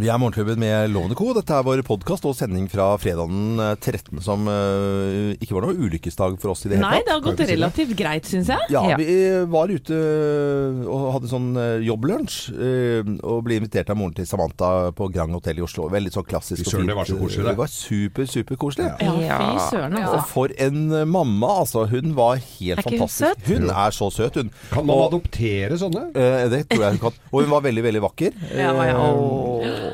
[0.00, 1.26] Vi er Morgenklubben med Lovende Co.
[1.36, 5.74] Dette er vår podkast og sending fra fredagen eh, 13., som uh, ikke var noe
[5.76, 8.70] ulykkesdag for oss i det hele Nei, det har gått relativt greit, syns jeg.
[8.72, 8.96] Ja, Ja.
[8.96, 9.08] vi
[9.52, 9.98] var ute
[10.88, 15.32] og hadde sånn eh, jobblunsj, Uh, og ble invitert av moren til Samantha på Grand
[15.36, 15.86] Hotel i Oslo.
[15.92, 17.52] Veldig sånn klassisk Fy søren, det var så koselig, det.
[17.54, 18.88] Det var super, super koselig.
[18.88, 19.38] Ja, fy Ja.
[19.90, 20.22] Og altså.
[20.30, 21.84] for en eh, mamma, altså.
[21.92, 23.44] Hun var helt Er ikke hun fantastisk.
[23.44, 23.52] søt?
[23.52, 24.50] Hun er så søt, hun.
[24.72, 26.06] Kan man Og- adoptere sånne?
[26.16, 27.20] Uh, det tror jeg hun kan.
[27.32, 28.40] Og hun var veldig, veldig vakker.
[28.56, 28.98] Ja, ja.
[29.60, 29.89] Eh,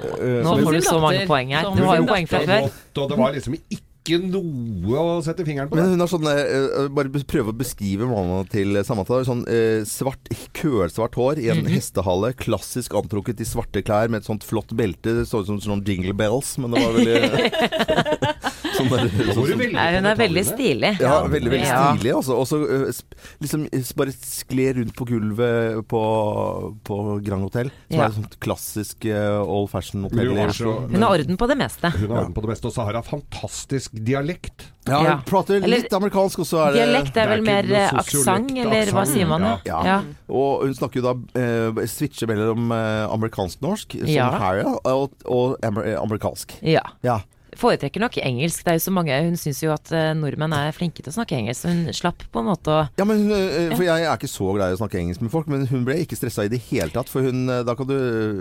[0.47, 1.69] Nå får du så mange poeng her.
[1.77, 2.71] Du har jo poeng fra før.
[2.97, 3.83] Og det var liksom ikke
[4.23, 5.75] noe å sette fingeren på.
[5.75, 9.19] Men hun har sånn eh, eh, Bare prøve å beskrive mamma til Samantha.
[9.27, 11.73] Sånn eh, svart, kølsvart hår i en Mhm.
[11.75, 12.31] hestehale.
[12.39, 15.11] Klassisk antrukket i svarte klær med et sånt flott belte.
[15.19, 19.73] Det så ut som sånn jingle bells, men det var veldig sånn der, sånn, sånn,
[19.73, 20.93] Nei, hun er veldig stilig.
[21.01, 21.81] ja, veldig, veldig Ja.
[21.97, 22.13] stilig.
[22.21, 22.37] Også.
[22.37, 23.01] Og så eh,
[23.43, 26.03] liksom eh, bare skle rundt på gulvet på,
[26.87, 27.71] på Grand Hotel.
[27.91, 28.05] Som Ja.
[28.05, 30.89] er et sånt klassisk eh, old fashion Men hotell.
[30.93, 31.91] hun har orden på det meste.
[31.97, 34.69] Hun har orden på det meste, og så har hun fantastisk dialekt.
[34.87, 35.15] Ja, Ja.
[35.17, 38.51] hun prater Eller- litt amerikansk, og så er det Dialekt er vel er mer aksent,
[38.57, 39.43] eller hva sier man?
[39.43, 39.59] ja.
[39.67, 39.81] Ja.
[39.85, 40.03] Ja.
[40.31, 44.31] Og hun snakker jo da eh, switcher mellom eh, amerikansk-norsk, som Ja.
[44.39, 46.55] Harry, og, og amer amerikansk.
[46.63, 46.83] ja.
[47.03, 47.21] Ja.
[47.57, 48.65] Foretrekker nok engelsk.
[48.67, 51.15] Det er jo så mange Hun syns jo at eh, nordmenn er flinke til å
[51.15, 54.03] snakke engelsk, så hun slapp på en måte å ja, men hun, eh, For jeg
[54.05, 56.45] er ikke så glad i å snakke engelsk med folk, men hun ble ikke stressa
[56.45, 57.09] i det hele tatt.
[57.09, 57.95] For hun eh, Da kan du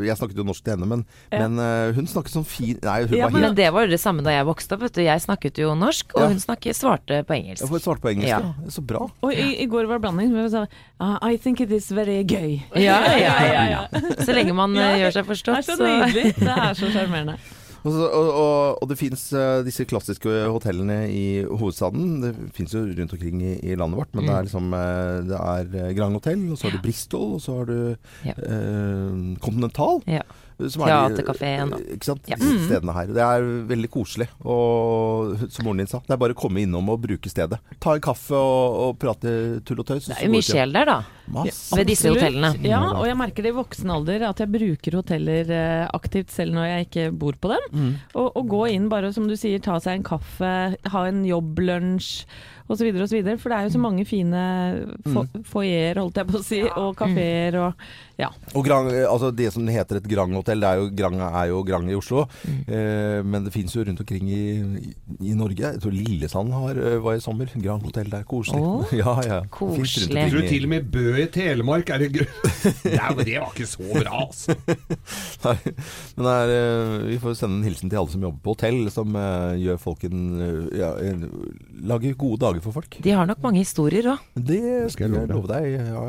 [0.08, 1.48] Jeg snakket jo norsk til henne, men, Ja.
[1.48, 3.94] men hun snakket sånn fin Nei, hun Ja, var men- helt Men det var jo
[3.96, 4.82] det samme da jeg vokste opp.
[4.82, 5.02] Vet du.
[5.06, 6.28] Jeg snakket jo norsk, og Ja.
[6.34, 7.62] hun snakket, svarte på engelsk.
[7.64, 8.40] Ja, får svart på engelsk, ja.
[8.42, 8.70] Ja.
[8.70, 9.08] Så bra.
[9.24, 10.32] Og i, i går var det blanding.
[10.36, 10.66] Hun sa
[11.00, 12.62] uh, I think it is very gøy.
[12.76, 13.82] Ja, ja, ja, ja.
[14.26, 16.34] Så lenge man Ja, gjør seg Det er forstått, så så nydelig.
[16.36, 17.38] Det er så sjarmerende.
[17.86, 19.28] Og, og, og, og det fins
[19.66, 22.16] disse klassiske hotellene i hovedstaden.
[22.24, 24.38] Det fins jo rundt omkring i, i landet vårt, men det Mm.
[24.40, 27.60] er liksom eh, Det er eh, Grand Hotel, og så har du Bristol, og så
[27.60, 27.78] har du
[28.26, 28.34] Ja.
[28.34, 30.02] eh, Continental.
[30.10, 30.22] Ja.
[30.58, 31.16] Som er de-
[31.76, 32.28] og- Ikke sant.
[32.32, 32.36] Ja.
[32.40, 33.08] Disse stedene her.
[33.08, 34.28] Det er veldig koselig.
[34.46, 37.60] Og som moren din sa, det er bare å komme innom og bruke stedet.
[37.84, 39.34] Ta en kaffe og, og prate
[39.68, 40.08] tull og tøys.
[40.08, 40.98] Det er jo mye sjel der, da.
[41.36, 41.76] Masse.
[41.76, 42.54] Ved disse hotellene.
[42.64, 46.54] Ja, og jeg merker det i voksen alder at jeg bruker hoteller eh, aktivt selv
[46.56, 47.70] når jeg ikke bor på dem.
[47.74, 47.94] Mm.
[48.16, 50.52] Og, og gå inn bare, som du sier, ta seg en kaffe,
[50.92, 52.26] ha en jobblunsj
[52.70, 52.88] osv.
[53.04, 53.18] osv.
[53.42, 54.46] For det er jo så mange fine
[55.12, 58.30] fo foajeer, holdt jeg på å si, og kafeer og ja.
[58.56, 61.92] Og Grand, altså det som heter et Grand-hotell, det er jo Grand er jo Grand
[61.92, 62.24] i Oslo.
[62.48, 62.60] Mm.
[62.78, 64.44] Eh, men det fins jo rundt omkring i,
[65.20, 65.74] i, Norge.
[65.76, 67.52] Jeg tror Lillesand har, eh, var i sommer.
[67.52, 68.24] Grand-hotell der.
[68.28, 68.62] Koselig.
[68.64, 69.40] Åh, ja, ja.
[69.52, 70.16] Koselig.
[70.16, 72.28] Jeg tror til og med Bø i Telemark er det gøy.
[72.86, 74.56] Nei, men det var ikke så bra, altså.
[75.46, 75.58] Nei,
[76.16, 78.80] Men det er, eh, vi får sende en hilsen til alle som jobber på hotell,
[78.94, 80.24] som uh, gjør folk en,
[80.76, 81.28] ja, en
[81.86, 82.96] Lager gode dager for folk.
[83.04, 84.24] De har nok mange historier òg.
[84.34, 84.62] Det
[84.94, 85.76] Skal jeg love deg.
[85.76, 86.08] Ja.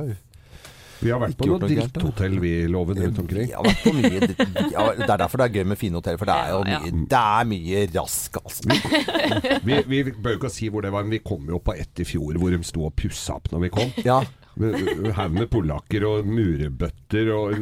[1.00, 3.50] Vi har vært Ikke på noen noe noe dritthotell, vi, Loven, rundt omkring.
[3.50, 6.18] Jeg har vært på mye ja, Det er derfor det er gøy med fine hotell,
[6.20, 9.60] for det er jo mye, det er mye rask, altså.
[9.66, 12.02] Vi, vi bør jo ikke si hvor det var, men vi kom jo på ett
[12.02, 13.94] i fjor hvor de sto og pussa opp når vi kom.
[14.06, 14.20] Ja.
[14.56, 17.52] Haug med polakker og murebøtter og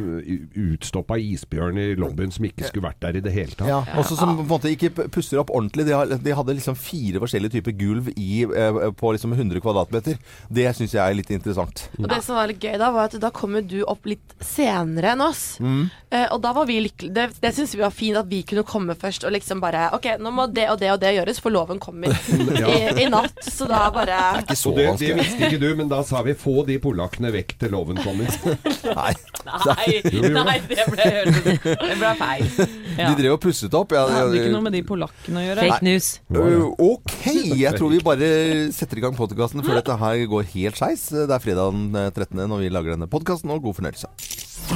[0.55, 3.67] utstoppa isbjørn i lobbyen som ikke skulle vært der i det hele tatt.
[3.69, 5.85] Ja, også som på en måte ikke pusser opp ordentlig.
[5.89, 10.19] De, har, de hadde liksom fire forskjellige typer gulv i, eh, på liksom 100 kvadratmeter.
[10.47, 11.87] Det syns jeg er litt interessant.
[11.99, 14.35] Og det som var litt gøy da, var at da kom jo du opp litt
[14.43, 15.43] senere enn oss.
[15.59, 15.89] Mm.
[16.15, 17.13] Eh, og da var vi lykkelige.
[17.15, 20.13] Det, det syns vi var fint at vi kunne komme først og liksom bare OK,
[20.21, 22.15] nå må det og det og det gjøres, for loven kommer
[22.71, 23.43] i, i natt.
[23.45, 24.95] Så da bare Ikke så vanskelig.
[24.95, 27.99] det, det visste ikke du, men da sa vi 'få de polakkene vekk til loven
[27.99, 28.29] kommer'.
[28.99, 29.13] Nei.
[29.45, 29.87] Nei,
[30.33, 32.47] nei, det ble, det ble feil.
[32.95, 33.11] Ja.
[33.11, 33.93] De drev og pusset opp.
[33.93, 35.67] Ja, Det hadde ikke noe med de polakkene å gjøre.
[35.67, 36.09] Fake news.
[36.33, 37.27] Uh, ok,
[37.59, 38.31] jeg tror vi bare
[38.75, 41.07] setter i gang podkasten før dette her går helt skeis.
[41.13, 42.41] Det er fredag den 13.
[42.41, 44.11] når vi lager denne podkasten, og god fornøyelse.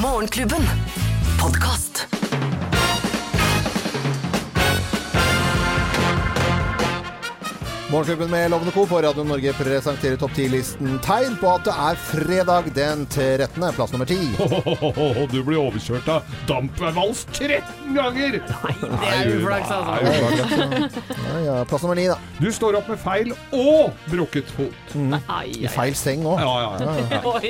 [0.03, 0.69] Morgenklubben.
[1.40, 2.19] Podkast.
[7.92, 8.86] Morgenklubben med Lovende Co.
[8.86, 13.64] på Radio Norge presenterer topp 10-listen tegn på at det er fredag den 13.
[13.74, 14.36] Plass nummer 10.
[15.32, 18.38] Du blir overkjørt av dampvals 13 ganger!
[18.46, 21.00] Nei, Det er uflaks, altså.
[21.18, 22.19] Ja, ja, plass nummer 9, da.
[22.38, 24.94] Du står opp med feil og brukket fot.
[24.94, 25.18] Mm.
[25.50, 26.46] I feil seng òg.
[26.46, 27.24] Ja, ja, ja.
[27.25, 27.50] Oi,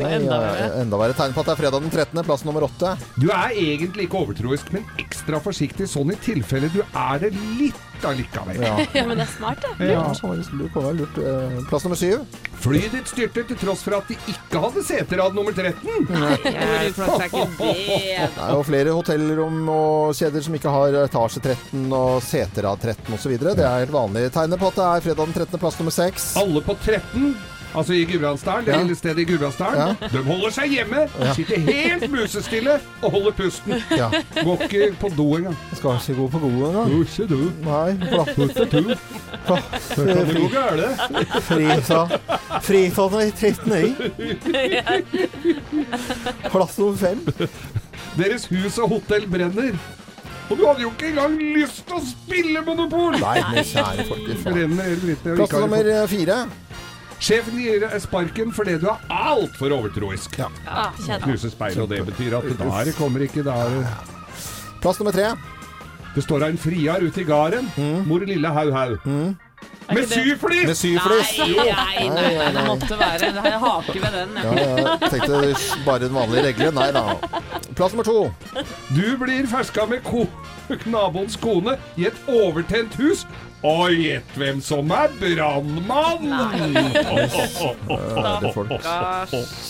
[0.00, 0.66] oi, enda verre.
[0.82, 2.24] Enda verre tegn på at det er fredag den 13.
[2.26, 2.96] Plass nummer 8.
[3.14, 7.78] Du er egentlig ikke overtroisk, men ekstra forsiktig sånn i tilfelle du er det litt
[8.08, 8.62] allikevel.
[8.62, 8.74] Ja.
[8.98, 9.88] Ja, men det er smart, det.
[9.90, 11.18] Ja, det lurt.
[11.18, 12.18] Eh, Plass nummer 7.
[12.62, 16.06] Flyet ditt styrtet til tross for at de ikke hadde seterad nummer 13.
[16.10, 17.70] Hvor uflaks er ikke det?
[18.36, 23.16] Det er jo flere hotellrom og kjeder som ikke har etasje 13 og seterad 13
[23.16, 23.34] osv.
[23.42, 24.28] Det er helt vanlig.
[24.34, 25.62] Tegnet på at det er fredag den 13.
[25.62, 26.28] plass nummer 6.
[26.42, 27.32] Alle på 13
[27.74, 28.80] Altså i Gudbrandsdalen, det Ja.
[28.82, 29.96] lille stedet i Gudbrandsdalen.
[30.12, 33.72] De holder seg hjemme, sitter helt musestille og holder pusten.
[33.96, 34.08] Ja.
[34.44, 35.56] Går ikke på do engang.
[35.74, 36.92] Skal ikke gå på do engang.
[36.92, 37.52] Jo, ikke du.
[37.64, 38.28] Nei, plass
[39.94, 40.96] Kan det gå gærent?
[41.48, 42.02] Frisa
[42.62, 43.94] Frifanen i 39.
[46.50, 47.24] Plass nummer fem.
[48.18, 49.72] Deres hus og hotell brenner.
[50.50, 53.14] Og du hadde jo ikke engang lyst til å spille Monopol!
[53.22, 54.26] Nei, men kjære folk.
[54.42, 54.56] faen.
[54.56, 55.36] Brenner hele dritten.
[55.38, 56.38] Plass nummer fire.
[57.22, 60.34] Sjefen gir sparken fordi du er altfor overtroisk.
[60.40, 60.48] Ja.
[60.66, 61.26] Ja, kjenner.
[61.28, 63.76] Knuse speil, og det betyr at der kommer ikke der
[64.82, 65.28] Plass nummer tre.
[66.16, 67.70] Det står en friar ute i garen.
[68.08, 68.96] Mor lille hau hau.
[69.92, 70.66] Med syflis!
[70.66, 71.30] Med syflis.
[71.38, 74.36] Nei, nei, nei, det måtte være en hake ved den.
[74.42, 74.52] Ja,
[75.04, 75.40] jeg tenkte
[75.86, 76.70] bare en vanlig regle.
[76.74, 77.04] Nei da.
[77.78, 78.18] Plass nummer to.
[78.96, 80.26] Du blir ferska med ko
[80.90, 83.26] naboens kone i et overtent hus.
[83.62, 86.32] Og gjett hvem som er brannmann!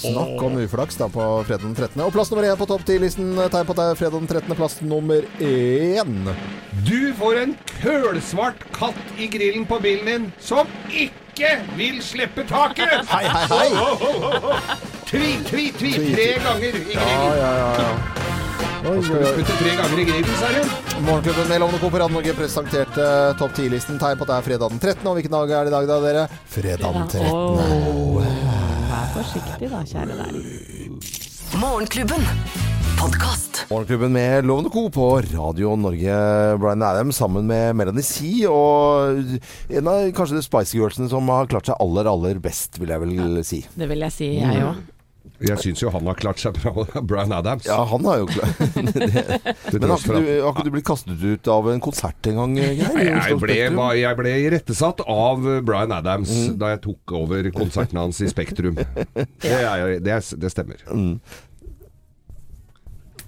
[0.00, 2.00] Snakk om uflaks da på fredag den 13.
[2.06, 3.34] Og plass nummer én på topp 10-listen.
[3.52, 4.56] Tegn på at det er fredag den 13.
[4.56, 6.14] Plass nummer én.
[6.88, 7.52] Du får en
[7.82, 13.04] kølsvart katt i grillen på bilen din som ikke vil slippe taket!
[13.12, 13.70] Hei, hei, hei!
[15.12, 17.36] Tvi, tvi, tvi, tre ganger i Ja, grillen.
[17.36, 17.76] ja, ja.
[17.76, 18.41] ja.
[18.62, 19.30] Oi, Skal oi.
[19.32, 20.62] spytte tre ganger i grillen, sa du?
[21.06, 23.06] Morgenklubben med Lovende Ko på Radio Norge presenterte
[23.40, 23.98] topp 10-listen.
[24.00, 25.06] Tegn på at det er fredag den 13.
[25.10, 26.24] Og hvilken dag er det i dag, da, dere?
[26.52, 27.26] Fredag den 13.
[27.32, 28.28] Åh,
[28.92, 31.10] Vær forsiktig da, kjære deg.
[31.62, 32.26] Morgenklubben.
[33.02, 33.64] Podkast.
[33.72, 36.16] Morgenklubben med Lovende Co på Radio Norge.
[36.62, 38.44] Brian Adam sammen med Melanie C.
[38.46, 39.34] Og
[39.72, 43.02] en av kanskje de Spice Girlsene som har klart seg aller, aller best, vil jeg
[43.08, 43.62] vel si.
[43.74, 44.82] Det vil jeg si, jeg òg.
[45.42, 47.66] Jeg syns jo han har klart seg bra, Brian Adams.
[47.66, 48.58] Ja, han har jo klart
[48.96, 49.78] det.
[49.78, 52.58] Men har ikke, du, har ikke du blitt kastet ut av en konsert en gang,
[52.58, 53.00] Geir?
[53.02, 53.56] Jeg ble,
[53.98, 58.78] jeg ble irettesatt av Brian Adams da jeg tok over konserten hans i Spektrum.
[58.78, 60.84] Det, er, det, er, det stemmer.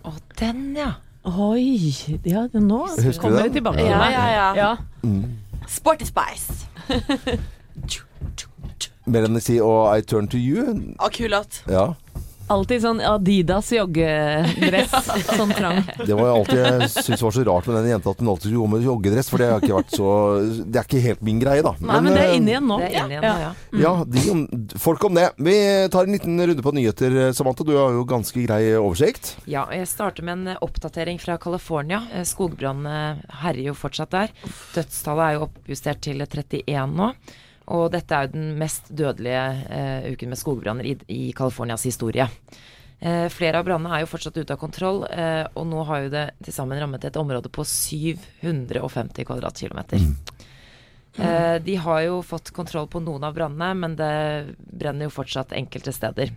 [0.04, 0.92] Å, den, ja.
[1.24, 1.88] Oi,
[2.28, 2.82] ja, nå
[3.16, 4.72] kommer det tilbake Ja, Ja, ja, ja.
[5.06, 5.40] Mm.
[5.72, 6.66] Sporty Spice.
[9.04, 10.94] Melanie C og I Turn To You.
[10.98, 11.62] Akkurat.
[11.64, 11.74] kul.
[11.74, 11.94] Ja.
[12.52, 14.92] Alltid sånn Adidas joggedress.
[15.38, 15.78] sånn trang.
[16.04, 18.52] Det var jo alltid jeg syntes var så rart med den jenta at hun alltid
[18.52, 20.10] gjorde med joggedress, for det har ikke vært så
[20.60, 21.72] Det er ikke helt min greie, da.
[21.80, 22.78] Nei, men det er eh, inne igjen nå.
[22.82, 23.52] Det er inne igjen ja, ja.
[23.80, 25.30] Ja, de folk om det.
[25.48, 25.56] Vi
[25.94, 27.64] tar en liten runde på nyheter, Samantha.
[27.64, 29.34] Du har jo ganske grei oversikt.
[29.48, 32.02] Ja, jeg starter med en oppdatering fra California.
[32.12, 34.36] Eh, Skogbrannene herjer jo fortsatt der.
[34.76, 37.10] Dødstallet er jo oppjustert til 31 nå.
[37.72, 42.28] Og dette er jo den mest dødelige eh, uken med skogbranner i, i Californias historie.
[43.00, 46.12] Eh, flere av brannene er jo fortsatt ute av kontroll, eh, og nå har jo
[46.12, 50.04] det til sammen rammet et område på 750 kvadratkilometer.
[51.14, 55.52] Eh, de har jo fått kontroll på noen av brannene, men det brenner jo fortsatt
[55.54, 56.32] enkelte steder.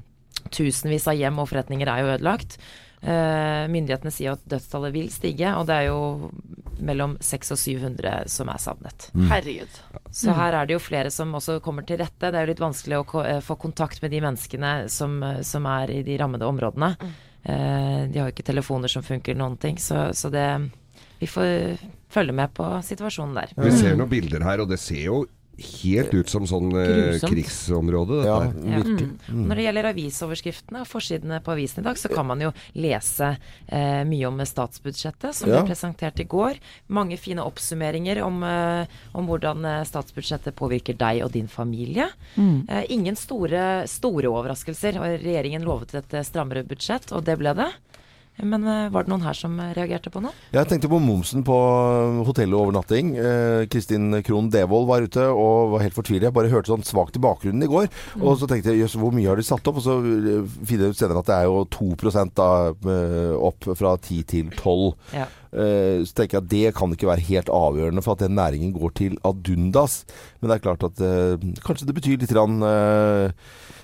[0.53, 2.59] Tusenvis av hjem og forretninger er jo ødelagt.
[3.02, 6.32] Eh, myndighetene sier at dødstallet vil stige, og det er jo
[6.82, 9.08] mellom 600 og 700 som er savnet.
[9.30, 9.78] Herregud.
[10.14, 12.32] Så her er det jo flere som også kommer til rette.
[12.32, 15.70] Det er jo litt vanskelig å eh, få kontakt med de menneskene som, eh, som
[15.70, 16.96] er i de rammede områdene.
[16.98, 17.16] Mm.
[17.48, 19.78] de har jo ikke telefoner som funker, noen ting.
[19.80, 20.48] Så, så det
[21.20, 21.78] Vi får
[22.12, 23.54] følge med på situasjonen der.
[23.56, 25.22] Vi ser noen bilder her, og det ser jo
[25.57, 26.88] helt ut som sånn eh,
[27.18, 27.31] Grusomt.
[27.33, 28.18] krigsområde.
[28.21, 29.07] Dette Ja, virkelig.
[29.30, 29.44] Mm.
[29.50, 33.38] Når det gjelder avisoverskriftene og forsidene på avisen i dag, så kan man jo lese
[33.68, 35.62] eh, mye om statsbudsjettet, som Ja.
[35.62, 36.59] ble presentert i går.
[36.89, 42.10] Mange fine oppsummeringer om, eh, om hvordan eh, statsbudsjettet påvirker deg og din familie.
[42.38, 45.00] Eh, ingen store, store overraskelser.
[45.24, 47.72] Regjeringen lovet et eh, strammere budsjett, og det ble det.
[48.46, 50.34] Men eh, var det noen her som eh, reagerte på noe?
[50.53, 51.58] Jeg tenkte på momsen på.
[52.22, 56.27] Eh, Kristin Krohn Devold var ute og var helt fortvilet.
[56.29, 57.89] Jeg bare hørte sånn svakt i bakgrunnen i går.
[58.22, 59.82] Og så tenkte jeg jøss, hvor mye har de satt opp?
[59.82, 61.89] Og så finner jeg ut senere at det er jo 2
[62.38, 62.51] da,
[63.50, 64.94] opp fra 10 til 12.
[65.17, 65.27] Ja.
[65.48, 68.94] Så tenker jeg at det kan ikke være helt avgjørende for at den næringen går
[69.00, 70.03] til ad undas.
[70.38, 71.01] Men det er klart at
[71.65, 72.60] kanskje det betyr litt rann,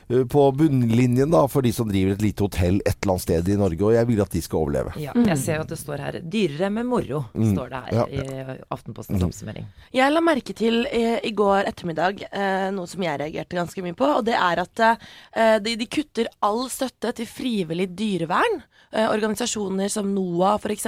[0.08, 3.58] på bunnlinjen da, for de som driver et lite hotell et eller annet sted i
[3.60, 3.82] Norge.
[3.88, 4.94] Og jeg vil at de skal overleve.
[5.02, 8.06] Ja, jeg ser jo at det står her 'dyrere med moro', står det her Ja.
[8.08, 9.66] i Aftenpostens oppsummering.
[9.94, 13.94] Jeg la merke til i, i går ettermiddag eh, noe som jeg reagerte ganske mye
[13.96, 18.64] på, og det er at eh, de, de kutter all støtte til frivillig dyrevern.
[18.94, 20.86] Eh, organisasjoner som NOAH f.eks.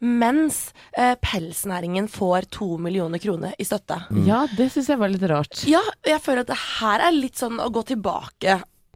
[0.00, 3.96] Mens eh, pelsnæringen får to millioner kroner i støtte.
[4.26, 5.64] Ja, det syns jeg var litt rart.
[5.66, 8.33] Ja, jeg føler at det her er litt sånn å gå tilbake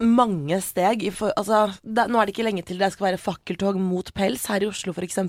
[0.00, 1.04] mange steg.
[1.14, 4.46] For, altså, det, nå er det ikke lenge til det skal være fakkeltog mot pels
[4.50, 5.20] her i Oslo f.eks.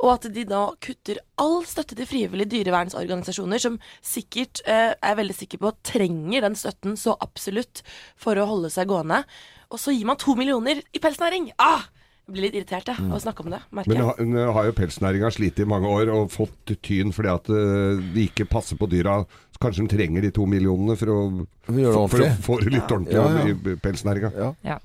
[0.00, 5.36] Og at de da kutter all støtte til frivillige dyrevernsorganisasjoner, som sikkert, eh, er veldig
[5.36, 7.84] sikker på, trenger den støtten så absolutt
[8.18, 9.24] for å holde seg gående.
[9.70, 11.52] Og så gir man to millioner i pelsnæring!
[11.58, 11.88] Ah!
[12.30, 14.06] Blir litt irritert jeg, av å snakke om det, merker Men jeg.
[14.06, 18.02] nå hun har jo pelsnæringa slitt i mange år og fått tyn fordi at eh,
[18.14, 19.20] de ikke passer på dyra.
[19.54, 21.20] Så Kanskje de trenger de to millionene for å,
[21.66, 23.48] For å få det litt ordentlig Ja, ja.
[23.50, 24.30] i pelsnæringa.
[24.38, 24.52] Ja.
[24.64, 24.78] Ja.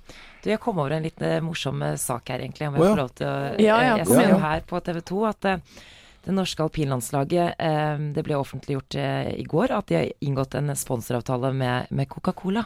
[0.45, 2.67] Du, jeg kom over en litt eh, morsom eh, sak her, egentlig.
[2.69, 2.89] Om jeg ja.
[2.91, 5.47] får lov til å Ja, ja, eh, Jeg ser jo her på TV 2 at
[5.49, 5.77] eh,
[6.25, 10.73] det norske alpinlandslaget eh, Det ble offentliggjort eh, i går at de har inngått en
[10.77, 12.65] sponsoravtale med, med Coca-Cola.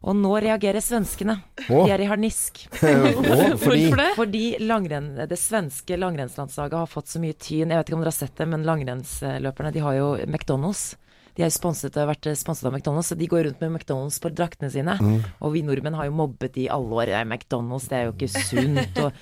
[0.00, 1.36] Og nå reagerer svenskene.
[1.68, 1.82] Å.
[1.84, 2.62] De er i harnisk.
[2.72, 3.90] Å, fordi?
[4.16, 7.68] Fordi langren, det svenske langrennslandslaget har fått så mye tyn.
[7.68, 10.94] Jeg vet ikke om dere har sett det, men langrennsløperne de har jo McDonald's.
[11.36, 14.32] De er sponset, har vært sponset av McDonald's, så de går rundt med McDonald's på
[14.34, 14.96] draktene sine.
[15.40, 17.12] Og vi nordmenn har jo mobbet de i alle år.
[17.14, 18.98] «Nei, McDonald's, det er jo ikke sunt.
[19.04, 19.12] Og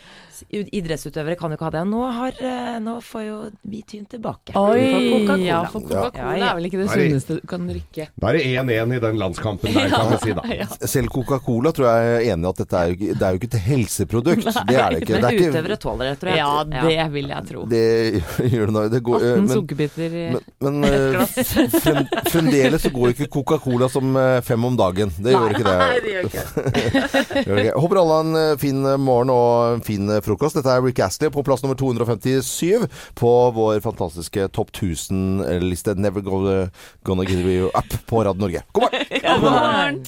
[0.50, 1.83] idrettsutøvere kan jo ikke ha det.
[1.88, 3.37] Nå, har, eh, nå får jo
[3.68, 4.54] vi tyn tilbake.
[4.59, 4.85] Oi!
[4.88, 5.37] Coca-Cola.
[5.45, 8.09] Ja, for Coca-Cola Ja, er vel ikke det sunneste du kan drikke.
[8.18, 10.45] Da er det 1-1 i den landskampen der, kan vi si da.
[10.59, 10.66] Ja.
[10.90, 13.50] selv Coca-Cola tror jeg er enig i at dette er jo det er jo ikke
[13.52, 14.47] et helseprodukt.
[14.68, 15.12] Det er det ikke.
[15.14, 16.38] Men Det er ikke utøvere tåler det, tror jeg.
[16.38, 16.52] Ja,
[16.88, 17.64] det vil jeg tro.
[17.71, 17.85] det
[18.54, 18.85] gjør det nå.
[18.95, 23.90] Det går, eh, 18 men, sukkerbiter i men, men eh, fremdeles så går ikke Coca-Cola
[23.92, 25.12] som eh, fem om dagen.
[25.18, 25.78] Det gjør ikke det.
[25.85, 27.76] Nei, det gjør ikke.
[27.78, 30.58] Håper alle har en fin morgen og en fin eh, frokost.
[30.58, 32.87] Dette er Rick Astley på plass nummer 257
[33.18, 36.68] på vår fantastiske Topp 1000-liste Never Gonna,
[37.04, 38.62] gonna Give You Up på Radio Norge.
[38.73, 39.06] God morgen!
[39.25, 40.04] God morgen!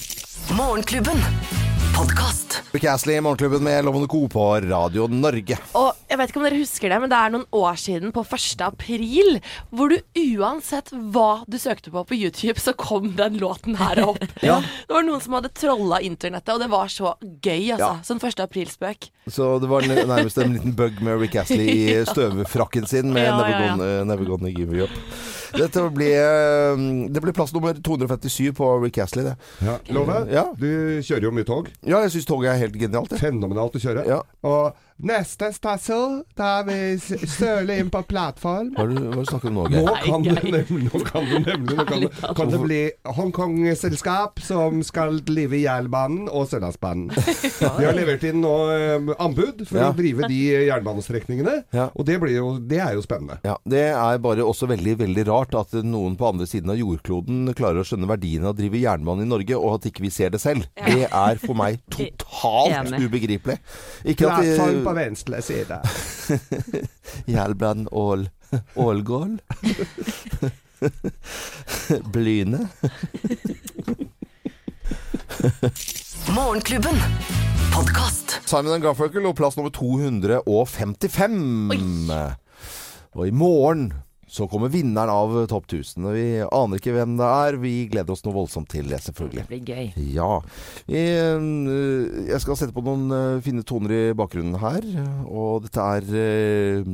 [0.57, 1.70] Morgenklubben.
[1.95, 2.61] Podkast.
[2.71, 4.27] Rick Astley i Morgenklubben med Lovende Co.
[4.27, 5.57] på Radio Norge.
[5.77, 8.23] Og jeg vet ikke om dere husker det, men det er noen år siden, på
[8.23, 8.61] 1.
[8.65, 9.39] april,
[9.75, 9.97] hvor du
[10.39, 14.21] uansett hva du søkte på på YouTube, så kom den låten her opp.
[14.41, 14.57] Ja.
[14.87, 17.91] Det var noen som hadde trolla internettet, og det var så gøy, altså.
[17.91, 17.91] Ja.
[18.07, 18.39] Sånn 1.
[18.47, 19.09] aprilspøk.
[19.31, 23.35] Så det var nærmest en liten bug med Rick Astley i støvfrakken sin med Ja,
[23.37, 23.75] Never, ja, ja.
[23.75, 24.97] Gonna, Never Gonna Give You Up.
[25.51, 26.81] Dette ble, eh,
[27.11, 29.35] det ble plass nummer 257 på Rick Astley, det.
[29.67, 29.75] Ja.
[29.91, 30.45] Love, Ja.
[30.55, 31.67] du kjører jo mye tog.
[31.81, 33.13] Ja, jeg syns toget er helt genialt.
[33.17, 34.03] Fenomenalt å kjøre.
[34.09, 34.19] Ja.
[34.45, 38.71] Og neste stasjon, da er vi søle inn på plattform.
[38.77, 40.05] Hva hva snakker du om nå, Nå Geir?
[40.05, 42.81] kan, det nemlig, nå kan det nemlig nå kan det, kan det bli
[43.17, 47.09] Hongkong-selskap som skal drive Jernbanen og Sørlandsbanen.
[47.61, 49.89] De har levert inn nå eh, anbud for Ja.
[49.91, 51.87] å drive de jernbanestrekningene, Ja.
[51.95, 53.39] og det, blir jo, det er jo spennende.
[53.47, 57.49] Ja, Det er bare også veldig veldig rart at noen på andre siden av jordkloden
[57.57, 60.29] klarer å skjønne verdien av å drive jernbane i Norge, og at ikke vi ser
[60.33, 60.67] det selv.
[60.77, 63.57] Det er for meg totalt ubegripelig.
[64.05, 65.81] Ikke at Plattform på venstre side.
[67.25, 68.29] Jernbanen Ål
[68.75, 69.41] Ålgål?
[72.13, 72.59] Blyne?
[76.35, 76.95] Morgenklubben.
[77.73, 78.39] Podcast.
[78.45, 82.11] Simon and Garfunkel og plass nummer 255.
[83.15, 83.93] Og i morgen
[84.31, 86.05] så kommer vinneren av Topp 1000.
[86.07, 87.57] Og Vi aner ikke hvem det er.
[87.59, 89.43] Vi gleder oss noe voldsomt til det, selvfølgelig.
[89.43, 89.89] Det blir gøy.
[90.15, 90.29] Ja.
[90.87, 94.87] Eh, jeg skal sette på noen eh, fine toner i bakgrunnen her.
[95.27, 96.93] Og dette er eh,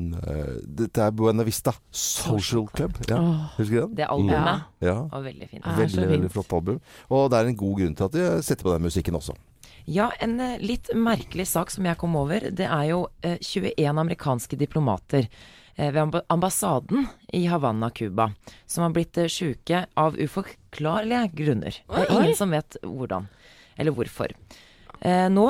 [0.82, 2.98] Dette er Buena Vista Social Club.
[3.10, 3.20] Ja.
[3.58, 3.96] Husker du den?
[4.01, 4.98] Det albumet Ja.
[5.12, 5.62] var veldig fint.
[5.65, 5.74] Ja.
[5.75, 6.12] er Veldig, fint.
[6.15, 6.82] veldig flott album.
[7.13, 9.38] Og det er en god grunn til at jeg setter på den musikken også.
[9.88, 14.58] Ja, en litt merkelig sak som jeg kom over, det er jo eh, 21 amerikanske
[14.60, 15.29] diplomater
[15.77, 18.31] ved ambassaden i Havanna, Cuba,
[18.65, 21.77] som har blitt sjuke syke av uforklarlige grunner.
[21.88, 23.27] Det er ingen som vet hvordan,
[23.77, 24.34] eller hvorfor.
[25.01, 25.46] Eh, nå,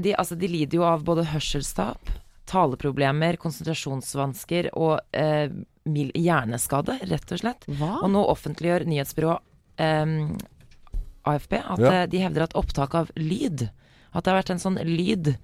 [0.00, 2.08] de, altså, de lider jo av både hørselstap,
[2.50, 5.52] taleproblemer, konsentrasjonsvansker og eh,
[5.84, 7.68] mild hjerneskade, rett og slett.
[7.68, 7.98] Hva?
[8.00, 9.44] Og nå offentliggjør nyhetsbyrået
[9.76, 10.16] eh,
[11.30, 11.92] AFP at Ja.
[12.00, 13.68] eh, de hevder at opptak av lyd
[14.12, 15.36] At det har vært en sånn lyd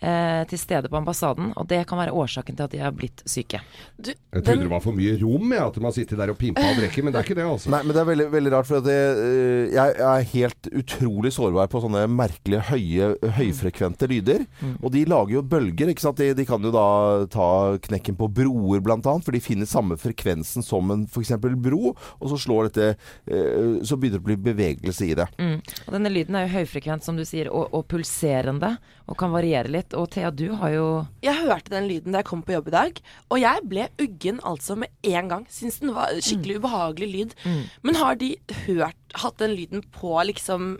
[0.00, 3.22] eh, til stede på ambassaden, og det kan være årsaken til at de har blitt
[3.28, 3.62] syke.
[3.96, 6.64] Du, Jeg trodde det var for mye rom, jeg, at man sitter der og pimpa
[6.64, 7.72] og drukket, men det er ikke det, altså.
[7.74, 11.70] Nei, men det er veldig, veldig rart, for det, eh, jeg er helt utrolig sårbar
[11.72, 14.46] på sånne merkelige høye, høyfrekvente lyder.
[14.80, 16.20] Og de lager jo bølger, ikke sant.
[16.20, 16.86] De, de kan jo da
[17.30, 17.48] ta
[17.82, 21.34] knekken på broer, blant annet, for de finner samme frekvensen som en f.eks.
[21.40, 25.26] bro, og så slår dette eh, Så begynner det å bli bevegelse i det.
[25.40, 25.58] Mm.
[25.86, 28.74] Og denne lyden er jo høyfrekvent, som du sier, og, og pulserende,
[29.10, 29.89] og kan variere litt.
[29.98, 30.84] Og Thea, du har jo
[31.24, 34.38] Jeg hørte den lyden da jeg kom på jobb i dag, og jeg ble uggen
[34.46, 35.46] altså med en gang.
[35.50, 37.34] Syns den var skikkelig ubehagelig lyd.
[37.82, 38.34] Men har de
[38.66, 40.78] hørt, hatt den lyden på liksom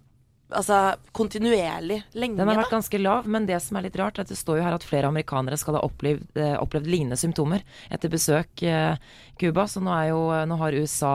[0.51, 0.79] altså,
[1.17, 2.37] kontinuerlig lenge.
[2.39, 2.65] Den har da.
[2.65, 4.77] vært ganske lav, men det som er litt rart, er at det står jo her
[4.77, 8.97] at flere amerikanere skal ha opplevd, eh, opplevd lignende symptomer etter besøk eh,
[9.41, 9.67] Cuba.
[9.71, 11.15] Så nå, er jo, nå har USA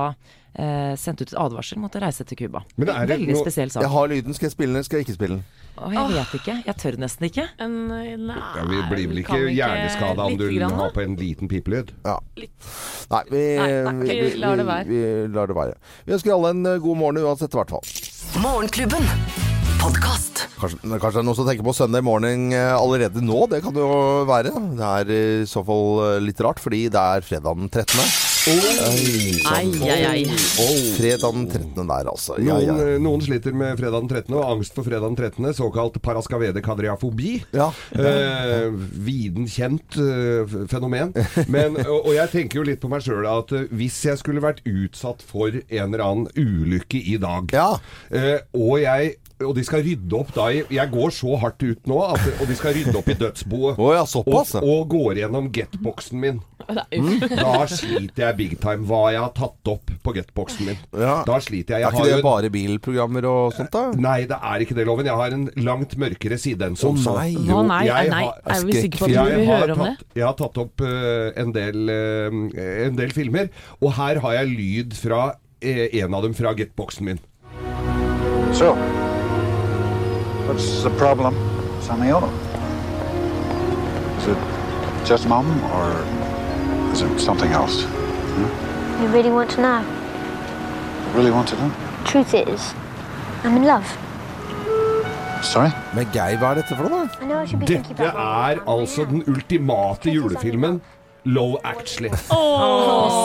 [0.56, 2.64] eh, sendt ut et advarsel mot å reise til Cuba.
[2.76, 3.86] Men det Veldig noe- spesiell sak.
[3.86, 4.38] Jeg har lyden.
[4.38, 5.46] Skal jeg spille den, eller skal jeg ikke spille den?
[5.76, 6.56] Å, jeg vet ikke.
[6.66, 7.46] Jeg tør nesten ikke.
[7.62, 10.84] En, nei, Ja, vi blir vel ikke vi hjerneskada om du lite grann, da?
[10.86, 11.92] har på en liten pipelyd?
[12.06, 12.18] Ja.
[12.40, 12.70] Litt.
[13.12, 14.88] Nei, vi, Nei, nei, vi, vi lar det være.
[14.90, 15.76] Vi, vi lar det være.
[16.08, 17.92] Vi ønsker alle en eh, god morgen uansett, i hvert fall.
[18.44, 19.45] Morgenklubben.
[19.86, 20.40] Podkast.
[20.58, 23.44] Kanskje, kanskje det er noen som tenker på Sunday morning eh, allerede nå.
[23.52, 24.50] Det kan det jo være.
[24.80, 28.08] Det er i så fall eh, litt rart, fordi det er fredag den 13.
[28.46, 30.24] Ai, ai, ai.
[30.96, 31.86] Fredag den 13.
[31.90, 32.38] der, altså.
[32.42, 32.74] Ja, ja.
[32.78, 34.34] Noen, noen sliter med fredag den 13.
[34.40, 37.36] og angst for fredag den 13., såkalt parascavede kadriafobi.
[37.54, 37.70] Ja.
[37.94, 38.74] Eh,
[39.06, 41.14] viden kjent eh, fenomen.
[41.46, 44.42] Men, og, og jeg tenker jo litt på meg sjøl at eh, hvis jeg skulle
[44.46, 47.70] vært utsatt for en eller annen ulykke i dag, Ja.
[48.10, 49.14] eh, og jeg
[49.44, 52.48] og de skal rydde opp da i Jeg går så hardt ut nå, at, og
[52.48, 53.80] de skal rydde opp i dødsboet.
[53.82, 56.40] Oh, ja, såpass, og, og går gjennom getboxen min.
[56.66, 60.80] Nei, Da sliter jeg big time hva jeg har tatt opp på getboxen min.
[60.96, 61.20] Ja.
[61.28, 61.84] Da sliter jeg.
[61.84, 63.84] jeg Er ikke har det jo bare bilprogrammer og sånt, da?
[64.08, 65.10] Nei, det er ikke det, Loven.
[65.10, 67.18] Jeg har en langt mørkere side enn som så.
[67.20, 67.36] nei.
[67.36, 68.26] Å nei, jeg nei,
[68.56, 69.94] er vi sikre på at du vil høre om det?
[70.16, 72.40] jeg har tatt opp uh, en, del, uh,
[72.88, 73.52] en del filmer,
[73.82, 75.24] og her har jeg lyd fra
[75.60, 77.22] eh, en av dem fra getboxen min.
[78.56, 78.72] So,
[80.48, 81.34] what's the problem,
[81.82, 82.30] Samiolo?
[84.20, 84.38] Is it
[85.06, 86.06] just mom, or
[86.94, 87.84] is it something else?
[89.02, 89.80] You really want to know?
[91.14, 91.72] Really want to know?
[92.06, 92.74] Truth is,
[93.44, 93.86] I'm in love.
[95.44, 95.70] Sorry?
[95.94, 97.06] Men Geir, hva er dette for noe?
[97.06, 97.22] da?
[97.22, 100.82] I know I should be thinking Dette about er altså den ultimate julefilmen.
[101.26, 102.10] Love Actually.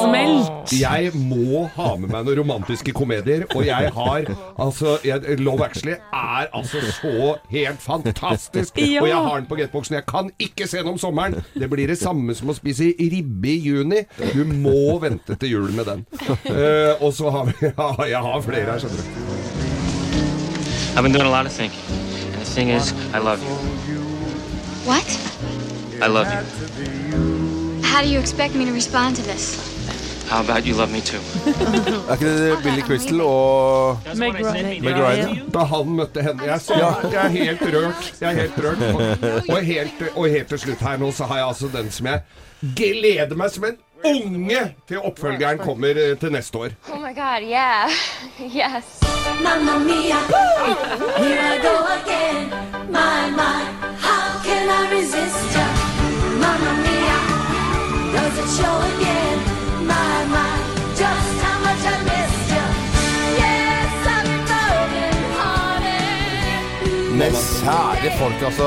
[0.04, 0.72] Smelt!
[0.80, 4.30] Jeg må ha med meg noen romantiske komedier, og jeg har
[4.60, 8.78] altså jeg, Love Actually er altså så helt fantastisk.
[8.78, 9.02] Ja.
[9.02, 9.94] Og jeg har den på getboxen.
[9.98, 11.36] Jeg kan ikke se den om sommeren.
[11.54, 14.04] Det blir det samme som å spise ribbe i juni.
[14.32, 16.06] Du må vente til jul med den.
[16.48, 19.04] Uh, og så har vi ja, Jeg har flere her, skjønner du.
[20.96, 21.80] I've been doing a lot of thinking.
[22.32, 23.54] And the thing is, I love you.
[24.86, 25.06] What?
[26.02, 27.39] I love you.
[27.90, 29.58] How do you expect me to respond to this?
[30.28, 31.18] How about you love me too?
[32.08, 34.32] Er ikke det Billy Crystal og Meg
[34.82, 35.50] Meg Ryan?
[35.50, 36.78] Da han møtte henne Jeg, så,
[37.12, 38.12] jeg er helt rørt.
[38.20, 38.84] Jeg er helt rørt.
[38.94, 42.06] Og, og, helt, og helt til slutt her nå så har jeg altså den som
[42.06, 42.22] jeg
[42.78, 46.78] gleder meg som en unge til oppfølgeren kommer eh, til neste år.
[46.94, 47.90] Oh my god, yeah.
[48.62, 49.02] yes.
[49.42, 50.22] Mamma mia,
[51.18, 52.50] here I go again.
[52.86, 53.60] My, my,
[53.98, 55.79] how can I resist ya?
[58.62, 59.09] Mamma mia, does it
[67.20, 68.66] Men kjære folk, altså.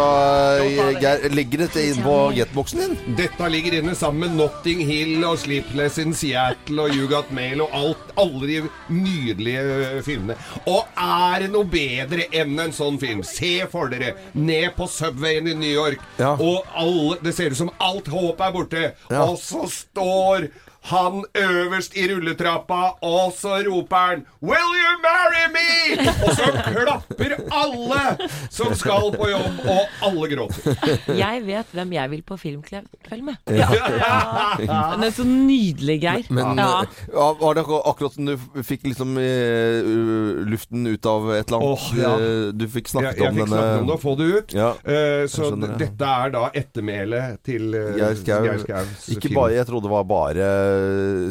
[1.02, 3.16] Geir, ligger dette inn på jetboksen din?
[3.18, 7.64] Dette ligger inne sammen med Notting Hill og Sleepless in Seattle og You Got Mail
[7.66, 8.60] og alt, alle de
[8.94, 10.38] nydelige eh, filmene.
[10.70, 13.24] Og er det noe bedre enn en sånn film?
[13.26, 16.36] Se for dere ned på Subwayen i New York, Ja.
[16.38, 18.84] og alle, det ser ut som alt håp er borte.
[19.10, 19.26] Ja.
[19.26, 20.52] Og så står
[20.84, 27.36] han øverst i rulletrappa, og så roper han 'Will you marry me?' Og så klapper
[27.52, 31.16] alle som skal på jobb, og alle gråter.
[31.18, 33.36] Jeg vet hvem jeg vil på filmkveld med.
[33.48, 36.28] Den er så nydelig, Geir.
[36.34, 36.82] Men ja.
[36.84, 41.58] eh, ja, var det akkurat som du fikk liksom uh, luften ut av et eller
[41.58, 41.70] annet?
[41.70, 42.14] Oh, ja.
[42.20, 44.54] Eh, Du fikk snakket jeg om fikk denne snakket om det og få det ut.
[44.58, 45.88] Ja, Eh, så skjønner det.
[45.88, 48.48] dette er da ettermælet til uh, Geir Skau.
[48.64, 49.38] Skaus Ikke film.
[49.40, 50.48] bare, jeg trodde det var bare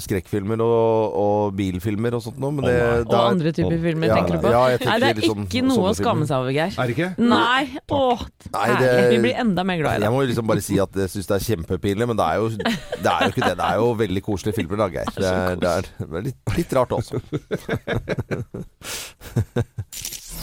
[0.04, 3.78] skrekkfilmer og, og bilfilmer og sånt noe, men det, oh, det er, Og andre typer
[3.82, 4.50] filmer, Ja, tenker du på?
[4.54, 6.72] ja, tenker Nei, det er sånn- ikke noe å skamme seg over, Geir.
[6.78, 7.10] Er det ikke?
[7.18, 7.62] Nei,
[7.98, 8.20] åh,
[8.52, 11.08] Nei, det- Vi blir enda mer glad i Jeg må liksom bare si at jeg
[11.16, 13.56] syns det er kjempepinlig, men det er, jo, det er jo ikke det.
[13.62, 15.08] Det er jo veldig koselige filmer, da, Geir.
[15.16, 17.16] Det er, det er, det er litt, litt rart også.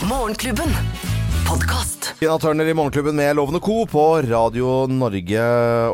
[0.08, 0.68] Morgenklubben.
[1.50, 2.14] Podkast.
[2.20, 3.86] Tina Turner i Morgenklubben med Lovende Co.
[3.90, 5.42] på Radio Norge.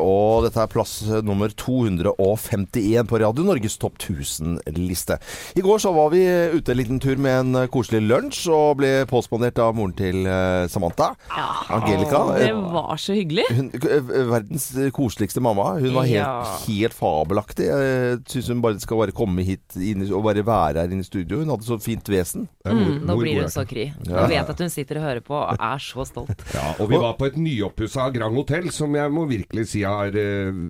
[0.02, 5.16] Og dette er plass nummer 251 på Radio Norges topp 1000-liste.
[5.56, 6.20] I går så var vi
[6.52, 10.26] ute en liten tur med en koselig lunsj, og ble påspandert av moren til
[10.72, 11.12] Samantha.
[11.30, 11.78] Samantha.
[11.78, 12.20] Angelica.
[12.36, 13.46] Det var så hyggelig.
[13.56, 15.70] Hun, eh, verdens koseligste mamma.
[15.80, 16.58] Hun var helt, Ja.
[16.66, 17.70] helt fabelaktig.
[17.70, 21.08] Jeg syns hun bare skal bare komme hit inn, og bare være her inne i
[21.08, 21.38] studio.
[21.40, 22.48] Hun hadde så fint vesen.
[22.66, 23.88] Mm, nå blir hun så kry.
[24.04, 24.26] Ja.
[24.26, 25.34] Jeg vet at hun sitter og hører på.
[25.40, 26.42] og er så stolt.
[26.56, 30.14] Ja, og vi var på et nyoppussa Grand Hotell, som jeg må virkelig si har
[30.14, 30.60] uh,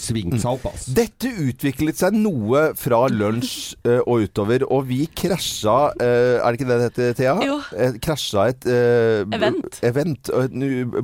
[0.00, 0.66] svingt seg opp.
[0.72, 0.92] Altså.
[0.96, 6.58] Dette utviklet seg noe fra lunsj eh, og utover, og vi krasja eh, Er det
[6.60, 7.34] ikke det det heter, Thea?
[7.46, 7.56] Jo.
[7.76, 9.78] Eh, krasja et eh, Event.
[9.86, 10.56] event og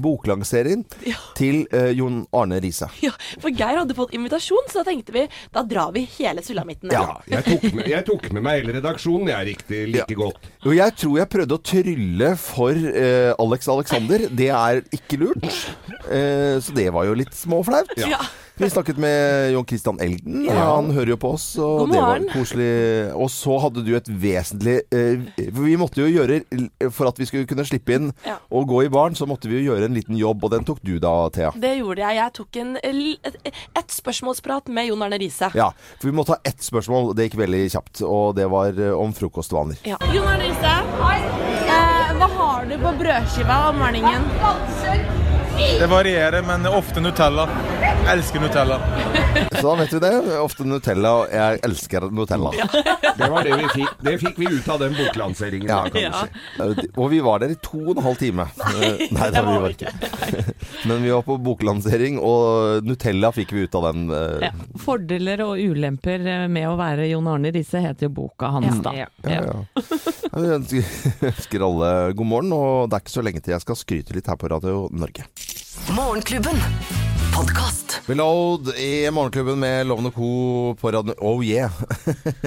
[0.04, 1.16] boklansering Ja.
[1.38, 2.88] til eh, Jon Arne Riise.
[3.06, 6.92] Ja, for Geir hadde fått invitasjon, så da tenkte vi da drar vi hele sulamitten.
[6.92, 7.16] Ja.
[7.30, 10.50] Jeg tok, med, jeg tok med meg hele redaksjonen, jeg, riktig like godt.
[10.66, 14.26] Og jeg tror jeg prøvde å trylle for eh, Alex Alexander.
[14.30, 15.48] Det er ikke lurt.
[16.10, 17.92] Eh, så det var jo litt småflaut.
[18.00, 18.18] Ja.
[18.60, 20.42] Vi snakket med John Christian Elden.
[20.52, 22.68] Han hører jo på oss, og God det var koselig.
[23.16, 26.42] Og så hadde du et vesentlig eh, For vi måtte jo gjøre
[26.92, 28.36] For at vi skulle kunne slippe inn Ja.
[28.52, 30.82] og gå i baren, så måtte vi jo gjøre en liten jobb, og den tok
[30.84, 31.54] du da, Thea.
[31.56, 32.18] Det gjorde jeg.
[32.20, 33.38] Jeg tok en, et,
[33.80, 35.48] et spørsmålsprat med Jon Arne Riise.
[35.56, 37.14] Ja, for vi måtte ha ett spørsmål.
[37.16, 39.80] Det gikk veldig kjapt, og det var eh, om frokostvaner.
[39.88, 39.96] Ja.
[40.12, 40.76] Jon Arne Riise,
[41.16, 45.19] eh, hva har du på brødskiva om morgenen?
[45.80, 47.46] Det varierer, men ofte Nutella.
[47.80, 48.76] Jeg elsker Nutella.
[49.54, 50.10] Så da vet vi det.
[50.40, 52.50] Ofte Nutella, og jeg elsker Nutella.
[53.16, 53.94] Det var det vi fikk.
[54.04, 55.68] Det fikk vi ut av den boklanseringen.
[55.70, 56.24] Ja, kan du Ja.
[56.24, 56.62] si.
[56.64, 58.46] Eh, Og vi var der i to og en halv time.
[59.16, 59.92] Nei, det var vi ikke.
[60.88, 64.10] Men vi var på boklansering, og Nutella fikk vi ut av den.
[64.10, 64.52] eh, Ja.
[64.80, 68.92] Fordeler og ulemper med å være Jon Arne Riise heter jo boka hans, da.
[68.92, 69.06] Ja.
[69.24, 69.64] Ja, ja.
[69.74, 70.84] Ja, Vi ønsker,
[71.32, 74.26] ønsker alle god morgen, og det er ikke så lenge til jeg skal skryte litt
[74.30, 75.24] her på Radio Norge.
[75.90, 76.56] Morgenklubben.
[77.32, 77.89] Podkast.
[78.06, 80.74] Reload i Morgenklubben med Lovende Co.
[80.80, 81.70] på radio Oh yeah!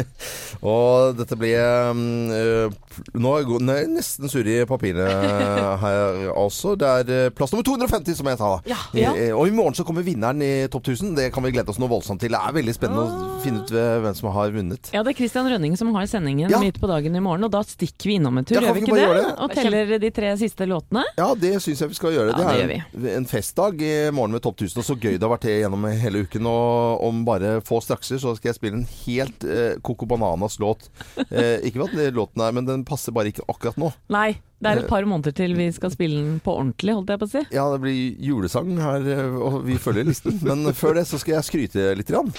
[0.64, 2.76] og dette blir eh,
[3.18, 3.48] Nå er
[3.82, 5.08] jeg nesten sur i papirene
[5.84, 6.76] her også.
[6.80, 8.52] Det er eh, plass nummer 250, som jeg sa.
[8.70, 8.78] Ja.
[8.94, 11.16] I- eh, Og i morgen så kommer vinneren i Topp 1000.
[11.18, 12.34] Det kan vi glede oss noe voldsomt til.
[12.36, 14.92] Det er veldig spennende å finne ut hvem som har vunnet.
[14.94, 16.60] Ja, det er Christian Rønning som har sendingen Ja.
[16.62, 18.86] midt på dagen i morgen, og da stikker vi innom en tur, Ja, gjør vi
[18.86, 19.10] ikke det?
[19.18, 19.26] det?
[19.42, 21.04] Og teller de tre siste låtene.
[21.18, 22.38] Ja, det syns jeg vi skal gjøre.
[22.38, 24.78] Det det er en, en festdag i morgen med Topp 1000.
[24.84, 26.46] Og så gøy det har vært det gjennom hele uken.
[26.46, 30.90] Og om bare få strakser så skal jeg spille en helt eh, Coco Bananas låt.
[31.30, 33.92] Eh, ikke at låten er Men den passer bare ikke akkurat nå.
[34.14, 37.22] Nei, det er et par måneder til vi skal spille den på ordentlig, holdt jeg
[37.22, 37.44] på å si.
[37.56, 40.40] Ja, det blir julesang her, eh, og vi følger listen.
[40.46, 42.12] Men før det så skal jeg skryte litt.
[42.14, 42.30] Grann.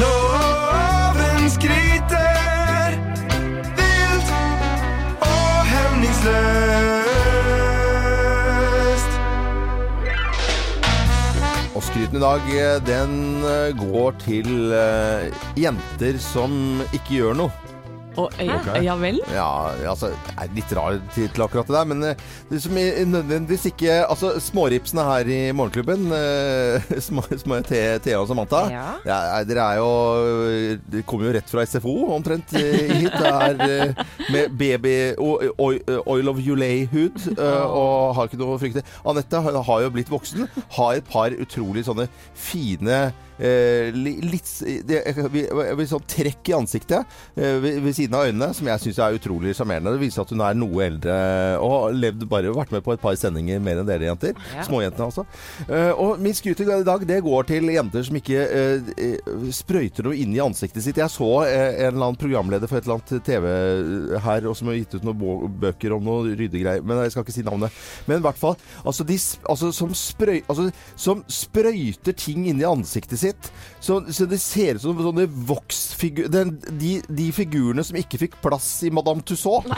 [0.00, 2.19] Loven skryter
[12.10, 17.69] Og i dag, eh, den eh, går til eh, jenter som ikke gjør noe.
[18.18, 19.20] Og, ja, ja vel?
[19.30, 23.04] Ja, altså Det er litt rar tittel akkurat det der, men det er som er
[23.06, 28.86] nødvendigvis ikke Altså, småripsene her i Morgenklubben, uh, små, små Thea Thea og Samantha Ja.
[29.06, 29.90] ja, Dere er jo
[30.90, 33.12] Dere kommer jo rett fra SFO omtrent hit.
[33.14, 38.60] Det er uh, med baby oil, oil of Julay-hud uh, og har ikke noe å
[38.60, 38.84] frykte.
[39.08, 40.46] Anette har har jo blitt voksen,
[40.76, 43.00] har et par utrolig sånne fine
[43.40, 44.48] Eh, litt
[44.86, 47.06] det, jeg vi, sånn trekk i ansiktet
[47.38, 49.94] eh, ved, ved siden av øynene, som jeg syns er utrolig sjarmerende.
[49.96, 51.16] Det viser at hun er noe eldre
[51.60, 54.36] og har levd bare vært med på et par sendinger mer enn dere jenter.
[54.54, 54.64] Ja.
[54.66, 55.24] Småjentene, altså.
[55.66, 60.06] Eh, og min skryt i dag, det går til jenter som ikke eh, eh, sprøyter
[60.06, 61.00] noe inn i ansiktet sitt.
[61.00, 63.48] Jeg så en eller annen programleder for et eller annet TV
[64.24, 67.36] her, og som har gitt ut noen bøker om noe ryddegreier, men jeg skal ikke
[67.36, 67.80] si navnet.
[68.08, 69.16] Men i hvert fall, altså, de,
[69.48, 73.29] altså, som, sprøy, altså, som sprøyter ting inn i ansiktet sitt.
[73.80, 78.68] Så, så det ser ut som sånne voksfigurer de, de figurene som ikke fikk plass
[78.86, 79.70] i Madame Tussauds.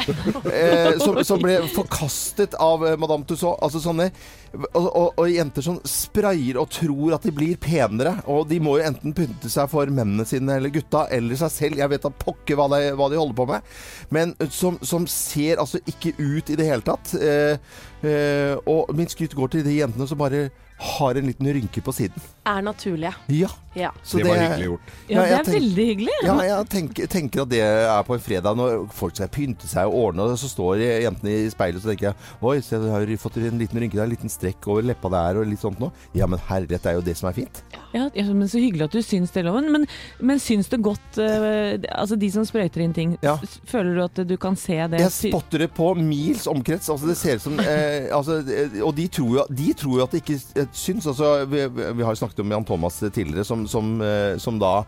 [0.50, 3.60] eh, som, som ble forkastet av eh, Madame Tussauds.
[3.62, 4.10] Altså sånne
[4.52, 8.14] og, og, og jenter som sprayer og tror at de blir penere.
[8.30, 11.80] Og de må jo enten pynte seg for mennene sine eller gutta eller seg selv.
[11.80, 13.70] Jeg vet da pokker hva de, hva de holder på med.
[14.12, 17.14] Men som, som ser altså ikke ut i det hele tatt.
[17.16, 17.56] Eh,
[18.04, 20.50] eh, og min skryt går til de jentene som bare
[20.82, 22.22] har en liten rynke på siden.
[22.48, 23.14] Er naturlige.
[23.30, 23.48] Ja.
[23.74, 23.90] Ja.
[24.04, 24.80] Så det var hyggelig gjort.
[25.08, 26.16] Ja, Ja, det er tenk- veldig hyggelig.
[26.24, 29.86] Ja, jeg tenker, tenker at det er på en fredag når folk skal pynte seg
[29.88, 33.06] og ordne, og så står jentene i speilet, så tenker jeg Oi, se, du har
[33.16, 35.90] fått en liten rynke der, en liten strekk over leppa der, og litt sånt noe.
[36.14, 37.62] Ja, men herlighet, det er jo det som er fint.
[37.94, 39.70] Ja, ja, men Så hyggelig at du syns det, Loven.
[39.72, 39.86] Men,
[40.20, 43.36] men syns det godt uh, Altså, de som sprøyter inn ting, Ja.
[43.42, 45.00] s- føler du at du kan se det?
[45.00, 46.88] Jeg spotter det på mils omkrets.
[46.92, 50.04] Altså det ser ut som eh, altså, eh, Og de tror, jo, de tror jo
[50.04, 51.06] at det ikke eh, syns.
[51.06, 54.82] Altså, vi, vi har jo snakket om Jan Thomas tidligere, som, som, eh, som da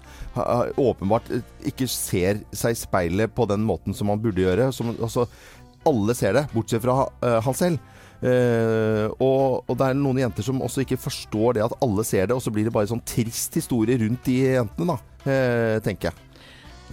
[0.81, 4.71] åpenbart eh, ikke ser seg i speilet på den måten som han burde gjøre.
[4.75, 5.29] Som, altså,
[5.87, 7.91] alle ser det, bortsett fra eh, han selv.
[8.25, 12.31] Uh, og, og det er noen jenter som også ikke forstår det at alle ser
[12.31, 16.09] det, og så blir det bare sånn trist historie rundt de jentene, da, uh, tenker
[16.09, 16.24] jeg.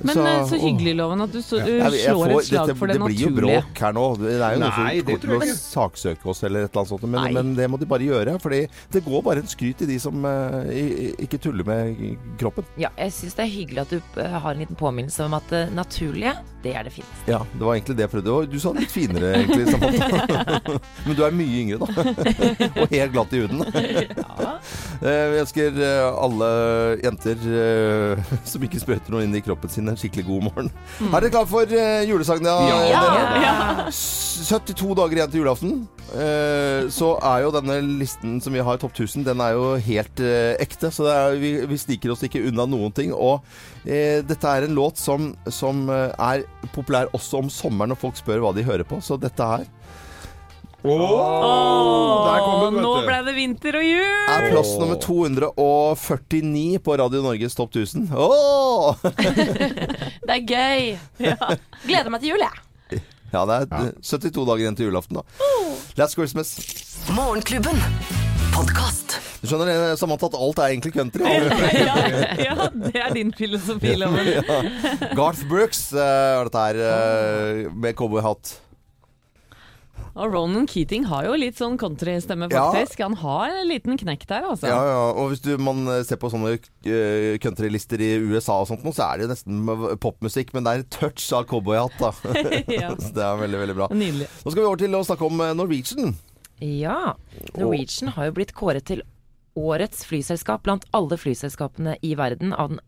[0.03, 2.67] Men Så- eh, så hyggelig, Loven, at du så, Jeg- jeg slår får- et slag
[2.67, 4.05] dette- for det, det blir jo bråk her nå.
[4.17, 6.81] Det er jo noen Nei, som det kommer til å saksøke oss eller et eller
[6.81, 7.03] annet sånt.
[7.09, 8.39] Men, men det må de bare gjøre.
[8.41, 12.63] For det går bare en skryt til de som i- i- ikke tuller med kroppen.
[12.77, 15.47] Ja, jeg syns det er hyggelig at du eh, har en liten påminnelse om at
[15.49, 16.33] det naturlige,
[16.63, 17.27] det er det fineste.
[17.27, 18.51] Ja, det var egentlig det jeg prøvde.
[18.51, 19.65] Du sa det litt finere, egentlig.
[21.05, 21.85] Men du er mye yngre, da.
[22.81, 23.61] Og helt glatt i huden.
[25.01, 25.77] Eh, Vi ønsker
[26.21, 26.47] alle
[27.01, 30.69] jenter som ikke sprøyter noe inn i kroppen sin, en skikkelig god morgen.
[30.99, 31.09] Mm.
[31.13, 32.47] Er dere klar for uh, julesangen?
[32.47, 32.77] Ja.
[32.91, 33.01] Ja.
[33.35, 33.87] dere?
[33.91, 35.75] S- 72 dager igjen til julaften.
[36.11, 39.67] Uh, så er jo denne listen som vi har i Topp 1000, den er jo
[39.85, 40.89] helt uh, ekte.
[40.91, 43.13] Så det er, vi, vi sniker oss ikke unna noen ting.
[43.15, 43.43] Og
[43.85, 46.43] eh, dette er en låt som, som eh, er
[46.75, 48.99] populær også om sommeren når folk spør hva de hører på.
[49.03, 49.67] Så dette her
[50.81, 54.15] der kom den, vet Nå ble det vinter og jul!
[54.33, 58.09] er plass nummer 249 på Radio Norges Topp 1000.
[58.15, 58.95] Åh!
[60.25, 60.83] Det er gøy.
[61.85, 63.01] Gleder meg til jul, jeg.
[63.31, 65.23] Ja, det er eh, 72 dager igjen til julaften, da.
[65.99, 66.49] Last Christmas.
[67.15, 67.77] Morgenklubben.
[68.51, 69.15] Podcast.
[69.39, 71.23] Du skjønner, det, Samantha, at alt er egentlig country.
[71.23, 71.95] ja,
[72.43, 74.27] ja, det er din filosofi, Loven.
[74.35, 74.57] ja.
[75.17, 76.03] Garth Brooks eh,
[76.41, 78.57] er dette her eh, med cowboyhatt.
[80.21, 82.67] Og Ronan Keating har jo litt sånn countrystemme, Ja.
[82.71, 82.99] faktisk.
[83.01, 84.67] Han har en liten knekk der, altså.
[84.69, 86.53] Ja, ja, og hvis du, man eh, ser på sånne
[86.85, 90.83] eh, countrylister i USA og sånt så er det jo nesten popmusikk, men det er
[90.85, 92.11] et touch av cowboyhatt, da.
[92.81, 92.91] Ja.
[92.99, 93.87] så det er veldig, veldig bra.
[93.93, 94.27] Nydelig.
[94.45, 96.13] Nå skal vi over til å snakke om eh, Norwegian.
[96.61, 97.15] Ja.
[97.57, 99.01] Norwegian har jo blitt kåret til
[99.57, 102.79] årets flyselskap blant alle flyselskapene i verden av den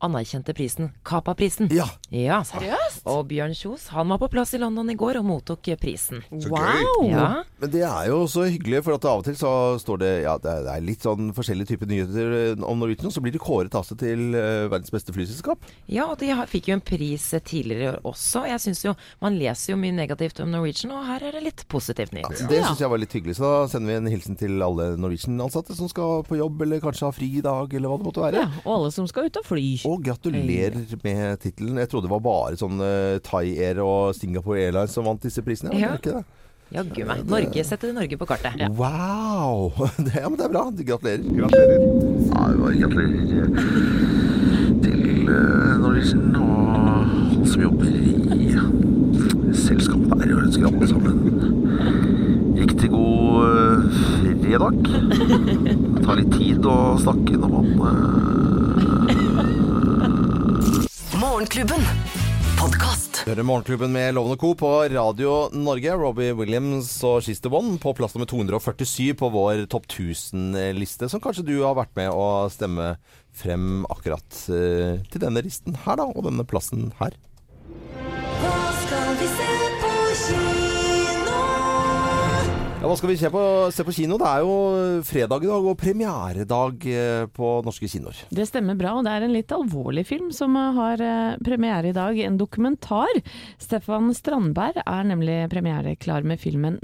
[0.00, 1.68] anerkjente prisen Capa-prisen.
[1.74, 1.86] Ja.
[2.10, 2.40] Ja.
[2.46, 3.02] Seriøst?
[3.10, 6.22] Og Bjørn Kjos han var på plass i London i går og mottok prisen.
[6.30, 7.04] Så Wow!
[7.04, 7.10] gøy.
[7.12, 7.30] Ja.
[7.60, 10.36] Men det er jo så hyggelig, for at av og til så står det Ja,
[10.40, 13.42] det er, er litt sånn forskjellige typer nyheter eh, om Norwegian, og så blir de
[13.42, 15.66] kåret altså til eh, verdens beste flyselskap.
[15.90, 18.46] ja, og de fikk jo en pris eh, tidligere i år også.
[18.48, 21.66] Jeg synes jo, Man leser jo mye negativt om Norwegian, og her er det litt
[21.68, 22.32] positivt nytt.
[22.48, 25.76] Det syns jeg var litt hyggelig, så da sender vi en hilsen til alle Norwegian-ansatte
[25.76, 28.44] som skal på jobb, eller kanskje ha fri i dag, eller hva det måtte være.
[28.46, 29.68] Ja, og alle som skal ut og fly.
[29.90, 31.80] Og gratulerer med tittelen.
[31.84, 35.44] Jeg trodde det var bare sånn uh, Thai Air og Singapore Airlines som vant disse
[35.44, 35.76] prisene.
[35.76, 35.90] Ja.
[35.90, 35.96] Ja.
[36.00, 36.39] Ikke det?
[36.70, 37.24] Jaggu meg.
[37.26, 38.60] Norge setter Norge på kartet.
[38.78, 39.72] Wow!
[40.06, 40.70] Det, ja, men det er bra.
[40.70, 41.18] Gratulerer.
[41.34, 41.80] Gratulerer.
[42.30, 43.48] Ja, det var gratulerer
[44.84, 48.54] til uh, Norwegian og alle som jobber i
[49.58, 50.26] selskapet der.
[50.30, 51.14] Jeg ønsker alle sammen
[52.60, 53.78] riktig god uh,
[54.44, 54.74] fredag.
[54.86, 57.66] Det tar litt tid å snakke når man
[61.20, 62.29] Morgenklubben.
[62.60, 63.22] Podkast.
[63.24, 64.50] Hører Morgenklubben med Lovende Co.
[64.54, 65.94] på Radio Norge.
[65.96, 71.22] Robbie Williams og She's the One på plass nummer 247 på vår Topp 1000-liste, som
[71.24, 72.92] kanskje du har vært med å stemme
[73.32, 77.16] frem akkurat eh, til denne listen her, da, og denne plassen her.
[78.44, 79.69] Hva skal vi se
[82.80, 83.40] Ja, Hva skal vi se på,
[83.76, 84.16] se på kino?
[84.16, 84.52] Det er jo
[85.04, 88.22] fredag i dag og premieredag eh, på norske kinoer.
[88.32, 91.96] Det stemmer bra, og det er en litt alvorlig film som har eh, premiere i
[91.96, 92.16] dag.
[92.24, 93.20] En dokumentar.
[93.60, 96.80] Stefan Strandberg er nemlig premiereklar med filmen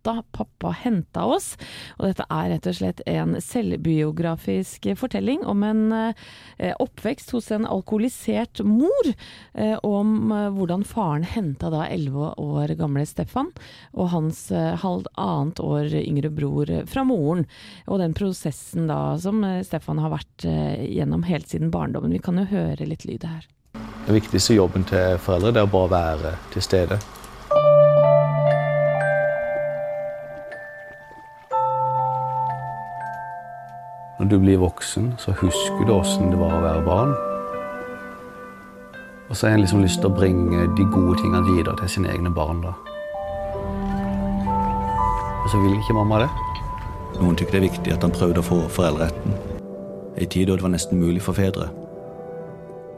[0.00, 1.56] 'Natta pappa henta oss'.
[1.98, 7.66] Og dette er rett og slett en selvbiografisk fortelling om en eh, oppvekst hos en
[7.68, 9.10] alkoholisert mor.
[9.54, 13.52] Eh, om eh, hvordan faren henta da 11 år gamle Stefan
[13.92, 17.44] og hans halvannet år yngre bror fra moren.
[17.86, 22.12] Og den prosessen da som Stefan har vært gjennom helt siden barndommen.
[22.14, 23.46] Vi kan jo høre litt lyd her.
[24.06, 27.00] Den viktigste jobben til foreldre det er å bare være til stede.
[34.20, 37.14] Når du blir voksen, så husker du åssen det var å være barn.
[39.30, 42.12] Og så har en liksom lyst til å bringe de gode tingene videre til sine
[42.12, 42.60] egne barn.
[42.60, 42.74] da.
[45.40, 46.28] Og så vil ikke mamma det.
[47.16, 49.40] Noen tykker det er viktig at han prøvde å få foreldreretten.
[50.20, 51.70] I tid da det var nesten mulig for fedre.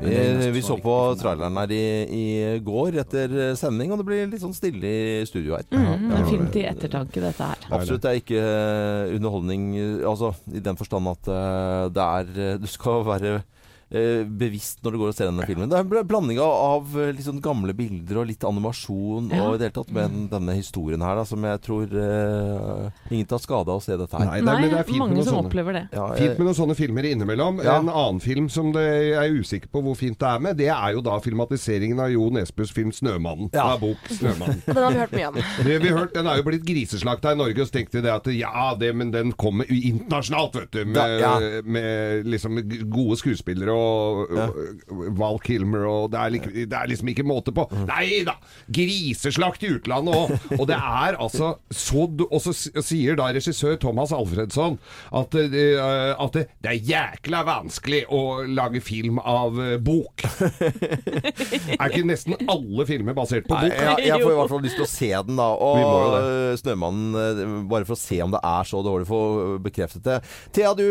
[0.03, 2.25] Vi, vi så på traileren her i, i
[2.65, 4.91] går etter sending, og det blir litt sånn stille
[5.23, 5.69] i studio her.
[5.71, 7.67] Mm, det er fint i ettertanke, dette her.
[7.71, 8.03] Absolutt.
[8.03, 12.59] Det er ikke eh, underholdning eh, altså, i den forstand at eh, det er eh,
[12.63, 13.49] Du skal være eh,
[13.93, 15.69] bevisst når du går og ser denne filmen.
[15.69, 19.43] Det er en blanding av, av eh, sånn gamle bilder og litt animasjon Ja.
[19.47, 22.91] og i det hele tatt med den- denne historien her, da, som jeg tror uh,
[23.11, 24.25] ingen tar skade av å se dette her.
[24.25, 25.51] Nei, det er, det er fint mange som sånne.
[25.51, 25.83] opplever det.
[25.93, 27.61] Ja, Fint med noen sånne filmer innimellom.
[27.65, 27.77] Ja.
[27.83, 30.69] En annen film som det jeg er usikker på hvor fint det er med, det
[30.73, 33.51] er jo da filmatiseringen av Jo Nesbøs film 'Snømannen'.
[33.53, 33.73] Ja.
[33.75, 34.63] Av bok 'Snømannen'.
[34.73, 35.35] Den har vi hørt mye om.
[35.69, 38.07] Det vi har hørt, Den er jo blitt griseslakta i Norge, og så tenkte vi
[38.07, 40.85] det at ja, det, men den kommer internasjonalt, vet du.
[40.85, 41.63] Med, Ja, ja.
[41.65, 42.57] med liksom
[42.91, 47.53] gode skuespillere og øh, Val Kilmer og det er, lik- det er liksom ikke måte
[47.57, 47.67] på.
[47.89, 48.35] Nei da!
[48.73, 50.35] Griseslakt i utlandet òg!
[50.61, 54.79] Og det er altså så Og så sier da regissør Thomas Alfredsson
[55.13, 60.25] at, øh, at det, det er jækla vanskelig å lage film av øh, bok.
[60.27, 63.79] er ikke nesten alle filmer basert på Nei, bok?
[63.79, 65.49] jeg, jeg får i hvert fall lyst til å se den, da.
[65.63, 69.23] Og Snømannen, bare for å se om det er så dårlig, få
[69.65, 70.19] bekreftet det.
[70.55, 70.85] Thea, du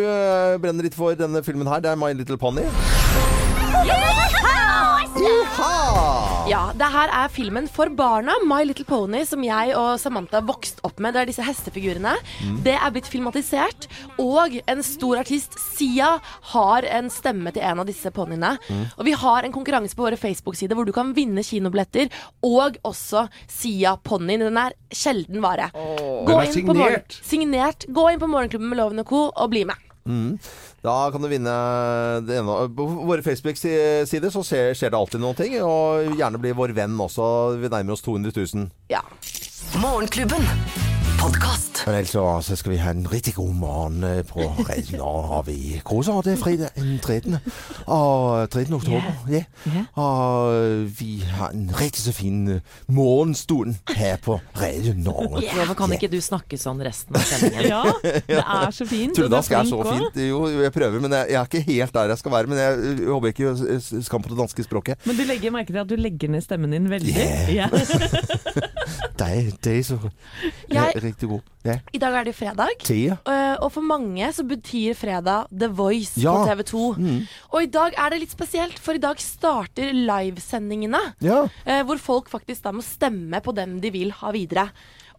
[0.64, 1.84] brenner litt for denne filmen her.
[1.84, 2.66] Det er My Little Pony.
[6.52, 10.84] Ja, det her er filmen for barna, My Little Pony, som jeg og Samantha vokste
[10.88, 11.13] opp med.
[11.15, 12.15] Det er disse hestefigurene.
[12.41, 12.58] Mm.
[12.65, 13.88] Det er blitt filmatisert,
[14.20, 16.10] og en stor artist, Sia,
[16.52, 18.56] har en stemme til en av disse ponyene.
[18.67, 18.84] Mm.
[18.98, 22.12] Og vi har en konkurranse på våre Facebook-sider hvor du kan vinne kinobilletter,
[22.48, 24.48] og også Sia-ponnien.
[24.50, 25.70] Den er sjelden vare.
[25.76, 27.22] Den er inn på signert.
[27.22, 27.88] Signert.
[27.88, 29.24] Gå inn på Morgenklubben med Loven og Co.
[29.32, 29.91] og bli med.
[30.06, 30.38] Mm.
[30.82, 31.56] Da kan du vinne
[32.28, 32.58] det ene.
[32.76, 35.58] På våre Facebook-sider så skjer, skjer det alltid noen ting.
[35.66, 37.58] Og gjerne bli vår venn også.
[37.62, 38.72] Vi nærmer oss 200 000.
[38.92, 39.04] Ja.
[39.82, 40.91] Morgenklubben.
[41.22, 41.84] Podkast.
[41.86, 44.98] Men ellers så, så skal vi ha en rigtig god morgen øh, på Radio.
[44.98, 47.36] Nå har vi koser, og det er fredag den 13.
[47.86, 48.74] Og 13.
[48.74, 49.12] oktober.
[49.30, 49.44] Ja.
[50.02, 55.46] Og øh, vi har en rigtig så fin øh, morgenstund her på Radio Norge.
[55.56, 57.70] Hvorfor kan ikke du snakke sånn resten av sendingen?
[57.70, 59.14] Ja, det er så fint.
[59.14, 60.22] og du er Trøndersk er så fint.
[60.30, 62.50] Jo, jeg prøver, men jeg, jeg er ikke helt der jeg skal være.
[62.54, 65.06] Men jeg, jeg håper ikke skam på det danske språket.
[65.06, 67.16] Men du legger merke til at du legger ned stemmen din veldig.
[67.54, 67.70] Ja.
[69.22, 69.98] Det er, det er så
[70.72, 71.43] Jeg- riktig god.
[71.67, 71.80] Yeah.
[71.93, 72.71] I dag er det jo fredag.
[72.88, 73.17] Thea.
[73.30, 76.34] Eh, og for mange så betyr fredag The Voice Ja.
[76.34, 76.86] på TV 2.
[76.97, 77.19] Mm.
[77.54, 81.04] Og i dag er det litt spesielt, for i dag starter livesendingene.
[81.21, 81.43] Ja.
[81.65, 84.69] eh, hvor folk faktisk da må stemme på dem de vil ha videre.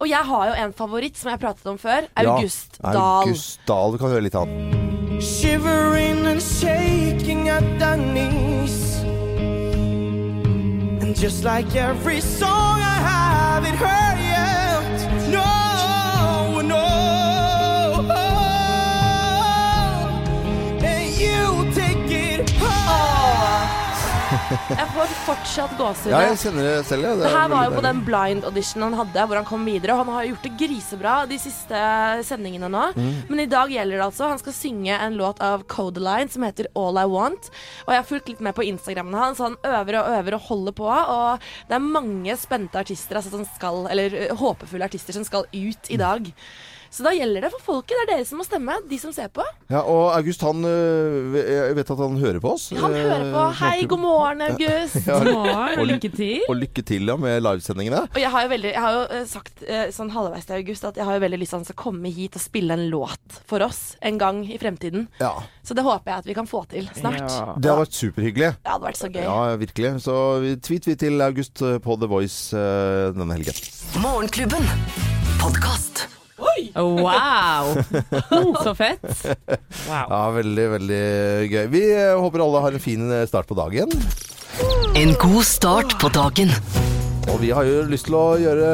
[0.01, 2.09] Og jeg har jo en favoritt som jeg pratet om før.
[2.19, 2.91] August ja.
[2.91, 3.27] Dahl.
[3.29, 3.91] August Dahl.
[3.93, 5.19] Du kan høre litt av han.
[5.21, 9.03] Shivering and shaking at the knees.
[11.01, 14.12] And just like every song I haven't heard yet.
[24.53, 26.11] Jeg får fortsatt gåsehud.
[26.13, 27.05] Ja, jeg kjenner det selv.
[27.07, 27.13] ja.
[27.13, 29.65] Det Det er her var jo på den blind auditionen han hadde, hvor han kom
[29.67, 29.97] videre.
[29.99, 31.83] Han har gjort det grisebra de siste
[32.27, 32.83] sendingene nå.
[32.97, 33.13] Mm.
[33.29, 34.29] Men i dag gjelder det altså.
[34.31, 37.49] Han skal synge en låt av Codeline som heter All I Want.
[37.85, 39.41] Og jeg har fulgt litt med på Instagrammen hans.
[39.43, 40.89] Han øver og øver og holder på.
[40.89, 45.91] Og det er mange spente artister, altså, som skal, eller håpefulle artister som skal ut
[45.93, 46.29] i dag.
[46.93, 47.95] Så da gjelder det for folket.
[47.97, 48.75] Det er dere som må stemme.
[48.85, 49.41] De som ser på.
[49.71, 52.67] Ja, og August, han øh, Jeg vet at han hører på oss.
[52.77, 53.45] Han hører på.
[53.47, 54.99] Eh, Hei, god morgen, August.
[55.09, 56.43] Ja, God morgen, og lykke til.
[56.45, 58.03] Og lykke til ja, med livesendingene.
[58.13, 60.87] Og jeg har jo, veldig, jeg har jo eh, sagt eh, sånn halvveis til august
[60.91, 62.85] at jeg har jo veldig lyst til at han skal komme hit og spille en
[62.93, 65.07] låt for oss en gang i fremtiden.
[65.23, 65.33] Ja.
[65.65, 67.25] Så det håper jeg at vi kan få til snart.
[67.57, 68.53] Det har vært superhyggelig.
[68.61, 69.23] Det hadde vært så gøy.
[69.25, 69.95] Ja, virkelig.
[70.05, 70.17] Så
[70.61, 72.65] tweet vi til August på The Voice
[73.17, 73.63] denne helgen.
[74.03, 74.69] Morgenklubben.
[75.41, 76.05] Podkast.
[76.75, 77.75] Wow!
[78.63, 79.25] Så fett.
[79.87, 81.03] Ja, veldig, veldig
[81.51, 81.67] gøy.
[81.73, 83.93] Vi øh, håper alle har en fin øh, start på dagen.
[84.97, 86.53] En god start på dagen.
[87.31, 88.67] Og vi har jo lyst til å gjøre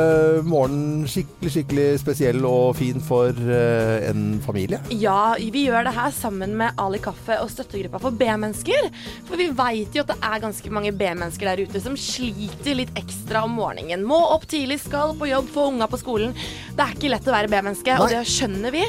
[0.48, 4.80] morgenen skikkelig, skikkelig spesiell og fin for øh, en familie.
[4.90, 8.90] Ja, vi gjør det her sammen med Ali Kaffe og støttegruppa for B-mennesker.
[9.30, 12.92] For vi veit jo at det er ganske mange B-mennesker der ute som sliter litt
[13.00, 14.08] ekstra om morgenen.
[14.08, 16.36] Må opp tidlig, skal på jobb, få unga på skolen.
[16.74, 18.84] Det er ikke lett å være B-menneske, og det skjønner vi.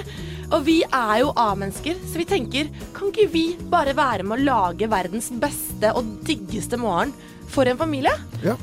[0.50, 4.48] Og vi er jo A-mennesker, så vi tenker kan ikke vi bare være med å
[4.48, 7.14] lage verdens beste og diggeste morgen
[7.50, 8.16] for en familie?
[8.42, 8.56] Ja.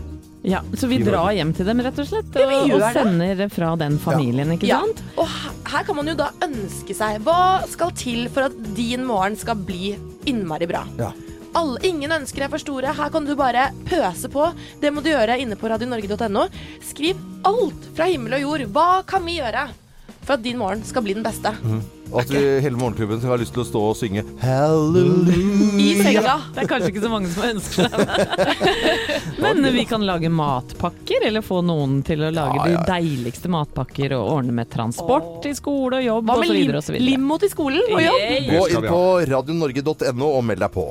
[0.47, 2.35] Ja, Så vi drar hjem til dem, rett og slett?
[2.39, 3.49] Ja, og, sender det.
[3.51, 4.79] fra den familien, ikke Ja.
[4.79, 5.01] sant?
[5.19, 9.35] Og her, kan man jo da ønske seg Hva skal til for at din morgen
[9.35, 10.85] skal bli innmari bra?
[10.97, 11.11] Ja.
[11.57, 12.93] Alle, ingen ønsker er for store.
[12.93, 14.53] Her kan du bare pøse på.
[14.79, 16.47] Det må du gjøre inne på radionorge.no.
[16.85, 18.65] Skriv alt fra himmel og jord.
[18.75, 19.67] Hva kan vi gjøre
[20.21, 21.51] for at din morgen skal bli den beste?
[22.11, 25.35] Og at vi, hele morgenklubben skal ha lyst til å stå og synge Halleluja.
[25.77, 26.35] I senga.
[26.55, 28.05] Det er kanskje ikke så mange som ønsker det.
[29.43, 32.83] Men vi kan lage matpakker, eller få noen til å lage Ja, ja.
[32.85, 36.57] de deiligste matpakker og ordne med transport til skole og jobb Hva med osv.
[36.57, 36.99] lim, osv.
[37.03, 38.23] limo til skolen og jobb?
[38.51, 40.87] Gå inn på radionorge.no og meld deg på.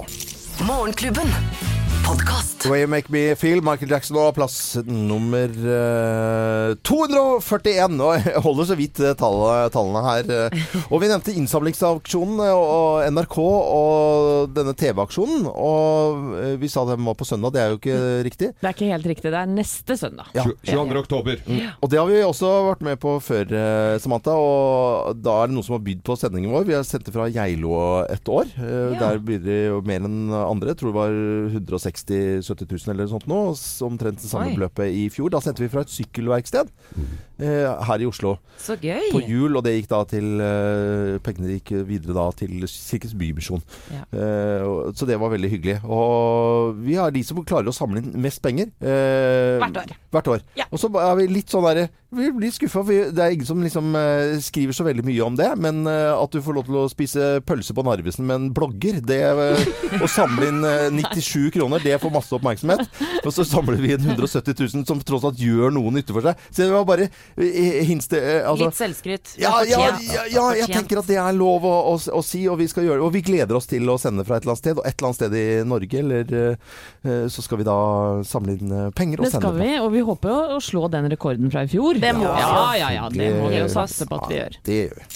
[0.67, 1.75] Morgenklubben.
[2.07, 2.61] Podkast.
[2.63, 7.97] The Way You Make Me Feel, Michael Jackson og plass nummer eh, 241.
[8.05, 10.31] Og jeg holder så vidt tallet, tallene, her.
[10.31, 10.67] eh.
[10.87, 15.49] Og vi nevnte innsamlingsaksjonen eh, og NRK, og denne TV-aksjonen.
[15.51, 18.53] Og eh, vi sa den var på søndag, det er jo ikke riktig.
[18.63, 19.33] Det er ikke helt riktig.
[19.35, 20.31] Det er neste søndag.
[20.39, 20.47] Ja.
[20.71, 21.03] 22.
[21.03, 21.43] oktober.
[21.83, 24.37] Og det har vi også vært med på før, eh, Samantha.
[24.39, 26.69] Og da er det noen som har bydd på sendingen vår.
[26.71, 27.75] Vi har sendt det fra Geilo
[28.07, 28.55] et år.
[28.63, 29.01] Eh, Ja.
[29.07, 30.71] Der blir det jo mer enn andre.
[30.73, 31.15] Jeg tror det var
[31.57, 33.41] 160 000-70 000 eller noe sånt nå.
[33.87, 34.57] Omtrent det samme Oi.
[34.59, 35.33] beløpet i fjor.
[35.33, 38.37] Da sendte vi fra et sykkelverksted eh, her i Oslo.
[38.63, 39.11] Så gøy.
[39.13, 43.61] På jul, og det gikk da til eh, Pengene gikk videre da til Kirkens Bymisjon.
[43.93, 44.05] Ja.
[44.17, 45.77] Eh, så det var veldig hyggelig.
[45.85, 48.73] Og vi har de som klarer å samle inn mest penger.
[48.81, 49.95] eh, Hvert år.
[50.17, 50.45] Hvert år.
[50.71, 52.81] Og så er vi litt sånn derre Vi blir skuffa.
[52.87, 55.51] Det er ingen som liksom eh, skriver så veldig mye om det.
[55.61, 59.03] Men eh, at du får lov til å spise pølse på Narvesen med en blogger,
[59.05, 62.87] det eh, Å samle inn eh, 97 kroner, det får masse oppmerksomhet.
[63.27, 66.41] Og så samler vi inn 170 000 som tross alt gjør noe nytte for seg.
[66.49, 69.35] Så det var bare eh, hints til eh, altså, Litt selvskryt.
[69.41, 72.61] ja, ja, ja, ja, jeg tenker at det er lov å, å, å si, og
[72.61, 73.07] vi skal gjøre det.
[73.09, 74.81] Og vi gleder oss til å sende fra et eller annet sted.
[74.81, 77.79] Og et eller annet sted i Norge, eller eh, så skal vi da
[78.27, 80.87] samle inn eh, penger og Det sende skal vi, og vi håper jo å slå
[80.93, 82.01] den rekorden fra i fjor.
[82.03, 82.43] Det må vi.
[82.47, 84.61] Ja, ja, ja, det må vi jo satse på at vi gjør.
[84.67, 85.09] Det gjør vi.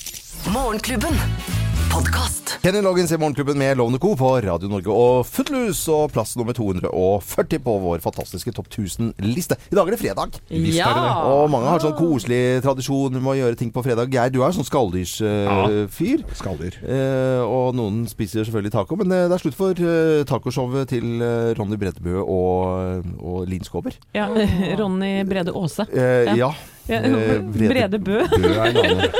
[0.50, 1.69] Morgenklubben.
[1.90, 2.58] Podkast.
[2.62, 4.12] Kenny Loggins i Morgenklubben med Lovende Co.
[4.16, 9.56] på Radio Norge og Footloose og plass nummer 240 på vår fantastiske Topp 1000-liste.
[9.72, 10.38] I dag er det fredag.
[10.48, 10.86] Det.
[10.86, 14.12] Og mange har sånn koselig tradisjon med å gjøre ting på fredag.
[14.14, 16.24] Geir, du er sånn skalldyrsfyr.
[16.38, 16.80] Skalldyr.
[16.84, 21.24] Uh, og noen spiser selvfølgelig taco, men eh, det er slutt for uh, tacoshowet til
[21.24, 23.96] eh, Ronny Bredebø og, og Linn Skåber.
[24.16, 24.30] Ja,
[24.80, 25.88] Ronny Brede Aase.
[25.90, 26.36] ja.
[26.46, 26.52] ja.
[26.90, 27.00] Ja,
[27.72, 28.20] Brede Bø.
[28.36, 29.08] Bø er en annen.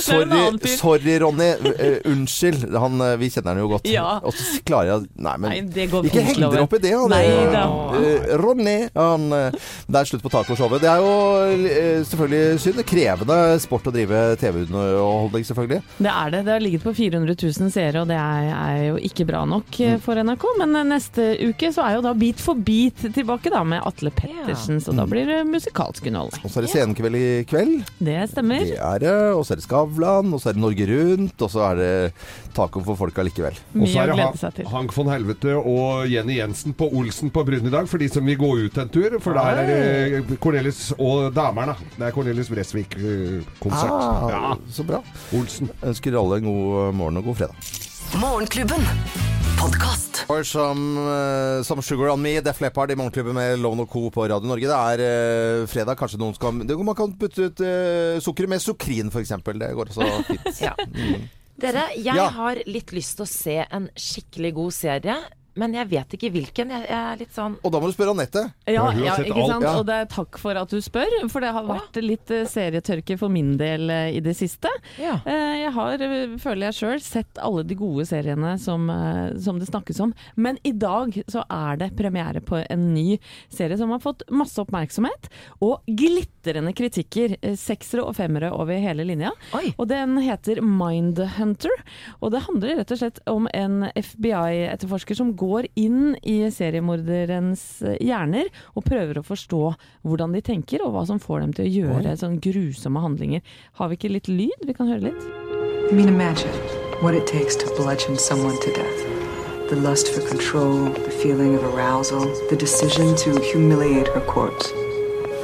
[0.00, 1.50] Sorry, en annen sorry Ronny.
[1.62, 2.64] Uh, unnskyld.
[2.74, 3.86] Han, eh, vi kjenner han jo godt.
[3.86, 4.06] Ja.
[4.26, 6.90] Og så klarer jeg Nei, men Nei, det går ikke heng dere opp i det.
[6.96, 7.66] Han, Nei eh, da.
[7.94, 10.82] Uh, Ronny han, Det er slutt på tacoshowet.
[10.82, 12.82] Det er jo uh, selvfølgelig synd.
[12.90, 15.82] Krevende sport å drive TV-underholdning, selvfølgelig.
[16.00, 16.42] Det er det.
[16.48, 19.80] Det har ligget på 400 000 seere, og det er, er jo ikke bra nok
[19.84, 20.46] eh, for NRK.
[20.60, 24.80] Men neste uke så er jo da Beat for beat tilbake, da, med Atle Pettersen.
[24.82, 26.44] Så da blir det musikalsk underholdning.
[26.44, 27.84] Og så er det Scenkveld i kveld.
[27.98, 28.64] Det stemmer.
[28.64, 29.14] Det er det.
[29.34, 31.92] Og så er det Skavlan, og så er det Norge Rundt, og så er det
[32.56, 33.56] taco for folka likevel.
[33.74, 34.68] Og så Mye å er det glede Han- seg til.
[34.72, 38.24] Hank von Helvete og Jenny Jensen på Olsen på Bryn i dag, for de som
[38.26, 39.18] vil gå ut en tur.
[39.20, 41.76] For der er det Cornelis og damerne.
[41.98, 43.90] Det er Cornelis Bresvik-konsert.
[43.90, 45.02] Ah, Ja, Så bra.
[45.34, 45.70] Olsen.
[45.82, 47.54] Ønsker alle en god morgen og god fredag.
[48.20, 49.29] Morgenklubben.
[49.60, 50.24] Podkast.
[50.28, 54.10] Or som, eh, some Sugar On Me, Def Leppard i Morgenklubben med Lone Co.
[54.10, 54.66] på Radio Norge.
[54.66, 55.02] Det er
[55.60, 59.34] uh, fredag, kanskje noen skal det, Man kan putte ut uh, sukkeret med sukrin, f.eks.
[59.44, 60.48] Det går også fint.
[60.66, 60.72] Ja.
[60.88, 61.28] Mm.
[61.60, 62.30] Dere, jeg Ja.
[62.32, 65.16] har litt lyst til å se en skikkelig god serie,
[65.58, 66.70] men jeg vet ikke hvilken.
[66.70, 68.42] Jeg, jeg er litt sånn Og da må du spørre Anette.
[68.70, 69.64] Ja, ja, ikke sant?
[69.66, 69.72] Ja.
[69.80, 73.16] Og det er takk for at du spør, for det har vært litt eh, serietørke
[73.20, 74.70] for min del eh, i det siste.
[75.00, 75.18] Ja.
[75.24, 76.04] Eh, Jeg har,
[76.42, 78.86] føler jeg sjøl, sett alle de gode seriene som,
[79.42, 80.12] som det snakkes om.
[80.36, 83.18] Men i dag så er det premiere på en ny
[83.52, 85.28] serie som har fått masse oppmerksomhet.
[85.64, 87.36] Og glitrende kritikker.
[87.60, 89.30] Seksere og femmere over hele linja.
[89.56, 89.72] Oi.
[89.76, 91.74] Og den heter Mindhunter.
[92.20, 97.64] Og det handler rett og slett om en FBI-etterforsker som går inn i seriemorderens
[97.98, 99.62] hjerner og prøver å forstå
[100.06, 103.44] hvordan de tenker, og hva som får dem til å gjøre sånn grusomme handlinger.
[103.80, 104.68] Har vi ikke litt lyd?
[104.68, 105.30] Vi kan høre litt.
[105.90, 106.52] I mean, imagine
[107.02, 109.06] what it takes to bludgeon someone to death.
[109.70, 114.70] The lust for control, the feeling of arousal, the decision to humiliate her corpse.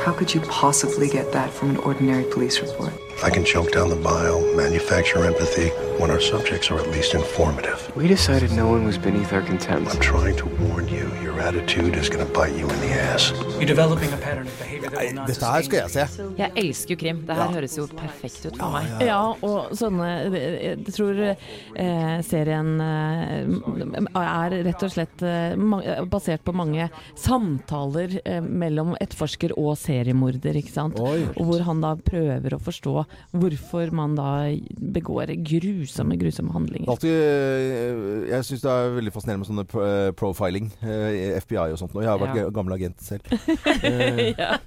[0.05, 3.06] How could you possibly get that from an ordinary police report?
[3.25, 7.91] I can choke down the bile, manufacture empathy when our subjects are at least informative.
[7.97, 9.95] We decided no one was beneath our contempt.
[9.95, 13.33] I'm trying to warn you, your attitude is going to bite you in the ass.
[13.57, 16.25] You're developing a pattern of behavior that will not Dette her skal jeg se.
[16.37, 17.23] Jeg elsker jo krim.
[17.27, 18.93] Det her høres jo perfekt ut for meg.
[19.09, 25.57] Ja, og sånne Jeg tror eh, serien eh, er rett og slett eh,
[26.05, 31.01] basert på mange samtaler eh, mellom etterforsker og seriemorder, ikke sant.
[31.01, 31.25] Oi.
[31.41, 33.06] Og hvor han da prøver å forstå
[33.37, 34.29] hvorfor man da
[34.97, 36.89] begår grusomme, grusomme handlinger.
[36.93, 41.79] Alltid, eh, jeg syns det er veldig fascinerende med sånne eh, profiling eh, FBI og
[41.81, 41.95] sånt.
[41.97, 42.51] Og jeg har vært Ja.
[42.51, 43.23] gammel agent selv.
[44.43, 44.59] ja.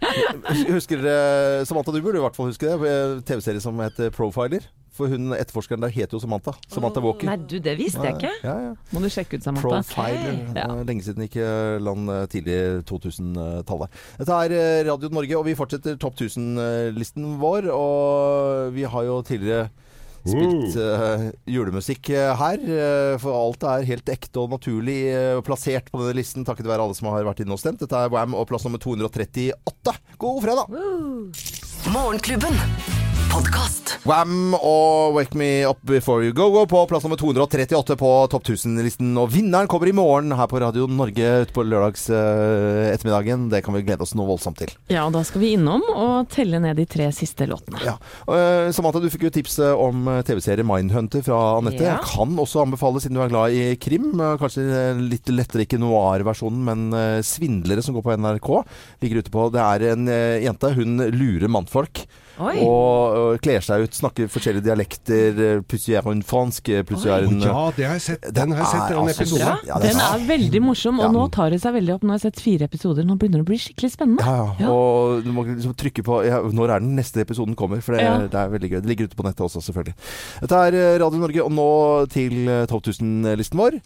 [0.69, 3.23] Husker dere Samantha, du burde i hvert fall huske det.
[3.29, 4.65] TV-serie som heter Profiler.
[4.99, 6.53] For hun etterforskeren der heter jo Samantha.
[6.67, 7.29] Samantha Walker.
[7.29, 8.33] Nei, du, det visste jeg ikke.
[8.43, 8.71] Ja, ja.
[8.91, 9.79] Må du sjekke ut, Samantha.
[9.79, 10.39] Profiler.
[10.57, 10.65] Ja.
[10.67, 11.45] Eh, Lenge siden ikke
[11.83, 12.57] land eh, tidlig
[12.89, 13.99] 2000-tallet.
[14.19, 17.69] Dette er eh, Radio Norge, og vi fortsetter Topp 1000-listen vår.
[17.71, 19.69] Og vi har jo tidligere
[20.19, 22.65] spilt uh, julemusikk her.
[23.23, 24.97] for alt er helt ekte og naturlig
[25.47, 27.79] plassert på denne listen, takket være alle som har vært inne og stemt.
[27.79, 29.95] Dette er Wam og plass nummer 238.
[30.19, 30.75] God fredag!
[31.95, 32.59] Morgenklubben.
[33.89, 34.05] Podkast.
[34.05, 38.45] Wham og Wake Me Up Before You Go Go på plass nummer 238 på Topp
[38.45, 39.11] 1000-listen.
[39.17, 43.47] Og vinneren kommer i morgen her på Radio Norge utpå lørdags uh, ettermiddagen.
[43.51, 44.73] Det kan vi glede oss noe voldsomt til.
[44.91, 47.81] Ja, og da skal vi innom og telle ned de tre siste låtene.
[47.85, 47.97] Ja.
[48.29, 51.81] Uh, Samantha, du fikk jo tips eh, om eh, TV-serie Mindhunter fra Anette.
[51.83, 51.97] Ja.
[51.97, 55.65] Jeg kan også anbefale, siden du er glad i krim, eh, kanskje eh, litt lettere
[55.65, 58.49] ikke noir-versjonen, men eh, Svindlere som går på NRK,
[59.03, 59.49] ligger ute på.
[59.53, 62.05] Det er en eh, jente, hun lurer mannfolk.
[62.39, 62.53] Oi.
[62.63, 65.39] Og, kler seg ut, snakker forskjellige dialekter.
[65.43, 68.29] eh, Plutselig er hun fransk, eh, plutselig er hun Ja, det har jeg sett.
[68.33, 69.65] Den har jeg sett, den episoden.
[69.67, 71.11] ja, Den er veldig morsom, og Ja.
[71.11, 72.03] nå tar det seg veldig opp.
[72.03, 74.23] Nå har jeg sett fire episoder, nå begynner det å bli skikkelig spennende.
[74.23, 74.69] Ja, ja.
[74.71, 78.01] Og du må liksom trykke på ja, når er den neste episoden kommer, for det,
[78.03, 78.17] Ja.
[78.19, 78.81] det er veldig gøy.
[78.81, 79.95] Det ligger ute på nettet også, selvfølgelig.
[80.41, 81.69] Dette er eh, Radio Norge, og nå
[82.09, 83.81] til eh, Topp 1000-listen vår.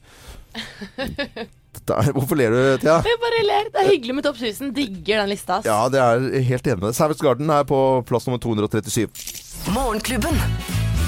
[2.15, 2.97] Hvorfor ler du, Thea?
[3.05, 3.63] Jeg bare ler.
[3.73, 4.65] Det er hyggelig med Topp 1000.
[4.75, 5.51] Digger den lista.
[5.59, 5.65] ass.
[5.67, 6.13] Ja, det er
[6.49, 6.97] helt enig med deg.
[6.99, 7.77] Savage Garden er på
[8.09, 9.07] plass nummer 237.
[9.73, 10.35] Morgenklubben.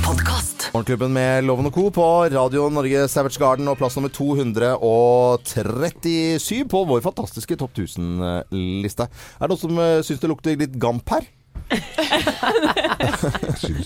[0.06, 0.58] Podcast.
[0.74, 1.84] Morgenklubben med Loven og Co.
[1.90, 9.04] på Radio Norge Savage Garden og plass nummer 237 på vår fantastiske Topp 1000-liste.
[9.10, 11.24] Er det noen som uh, syns det lukter litt gamp her?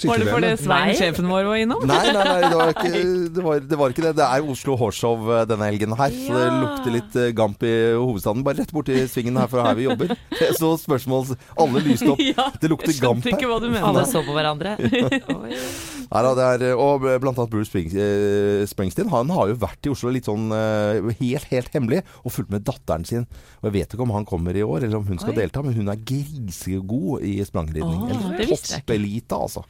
[0.06, 1.84] Var det fordi Svein, sjefen vår, var innom?
[1.88, 2.92] Nei, nei, nei det, var ikke,
[3.36, 4.12] det, var, det var ikke det.
[4.20, 6.58] Det er Oslo Horse-show eh, denne helgen her, så det Ja.
[6.64, 8.44] lukter litt eh, gamp i hovedstaden.
[8.46, 10.14] Bare rett borti svingen her, for her vi jobber.
[10.42, 12.20] Jeg så spørsmål Alle lyste opp.
[12.30, 13.38] Ja, det lukter gamp her.
[13.38, 13.86] ikke hva du mente.
[13.88, 14.76] Alle så på hverandre.
[16.10, 19.86] Nei, da, det er, og blant annet Bruce Spring, eh, Springsteen Han har jo vært
[19.86, 23.28] i Oslo litt sånn eh, helt, helt hemmelig og fulgt med datteren sin.
[23.62, 25.40] Og Jeg vet ikke om han kommer i år, eller om hun skal Oi.
[25.44, 28.02] delta, men hun er grisegod i sprangridning.
[28.02, 28.72] Oh, Eller jeg ikke.
[28.74, 29.64] toppelite, altså.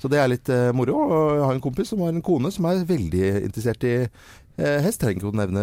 [0.00, 0.98] Så det er litt uh, moro.
[1.02, 3.94] Og jeg har en kompis som har en kone som er veldig interessert i
[4.58, 5.00] hest.
[5.02, 5.62] Trenger ikke å nevne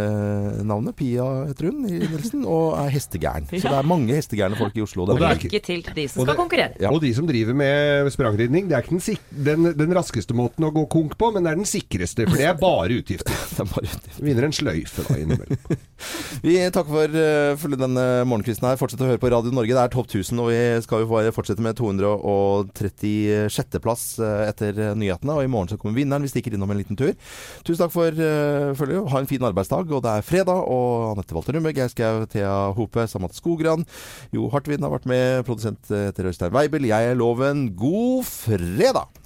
[0.67, 0.95] navnet.
[0.99, 3.45] Pia heter hun i Nilsen, og er hestegæren.
[3.51, 5.05] Så det er mange hestegærne folk i Oslo.
[5.05, 6.91] Og er Lykke til til de som Og skal det- konkurrere.
[6.91, 10.65] Og de som driver med sprangridning, det er ikke den, sik den, den raskeste måten
[10.65, 13.33] å gå konk på, men det er den sikreste, for det er bare utgifter.
[13.55, 14.23] det er bare utgifter.
[14.25, 15.57] Vinner en sløyfe da innimellom.
[16.45, 18.77] Vi takker for, uh, for denne morgenkvisten her.
[18.79, 19.73] Fortsett å høre på Radio Norge.
[19.75, 23.79] Det er topp 1000, og vi skal jo bare fortsette med 236.
[23.83, 25.35] plass eh, etter eh, nyhetene.
[25.35, 26.23] Og i morgen så kommer vinneren.
[26.25, 27.11] Vi stikker innom en liten tur.
[27.67, 28.11] Tusen takk for
[28.79, 29.09] følget.
[29.11, 29.91] Ha en fin arbeidsdag.
[29.91, 33.85] Og det er fredag, og Anette Walter Numme, Geir Skau, Thea Hope, Samat Skogran.
[34.35, 35.43] Jo Hartvin har vært med.
[35.47, 36.89] Produsent eh, heter Øystein Weibel.
[36.89, 37.67] Jeg er Loven.
[37.77, 39.18] God fredag!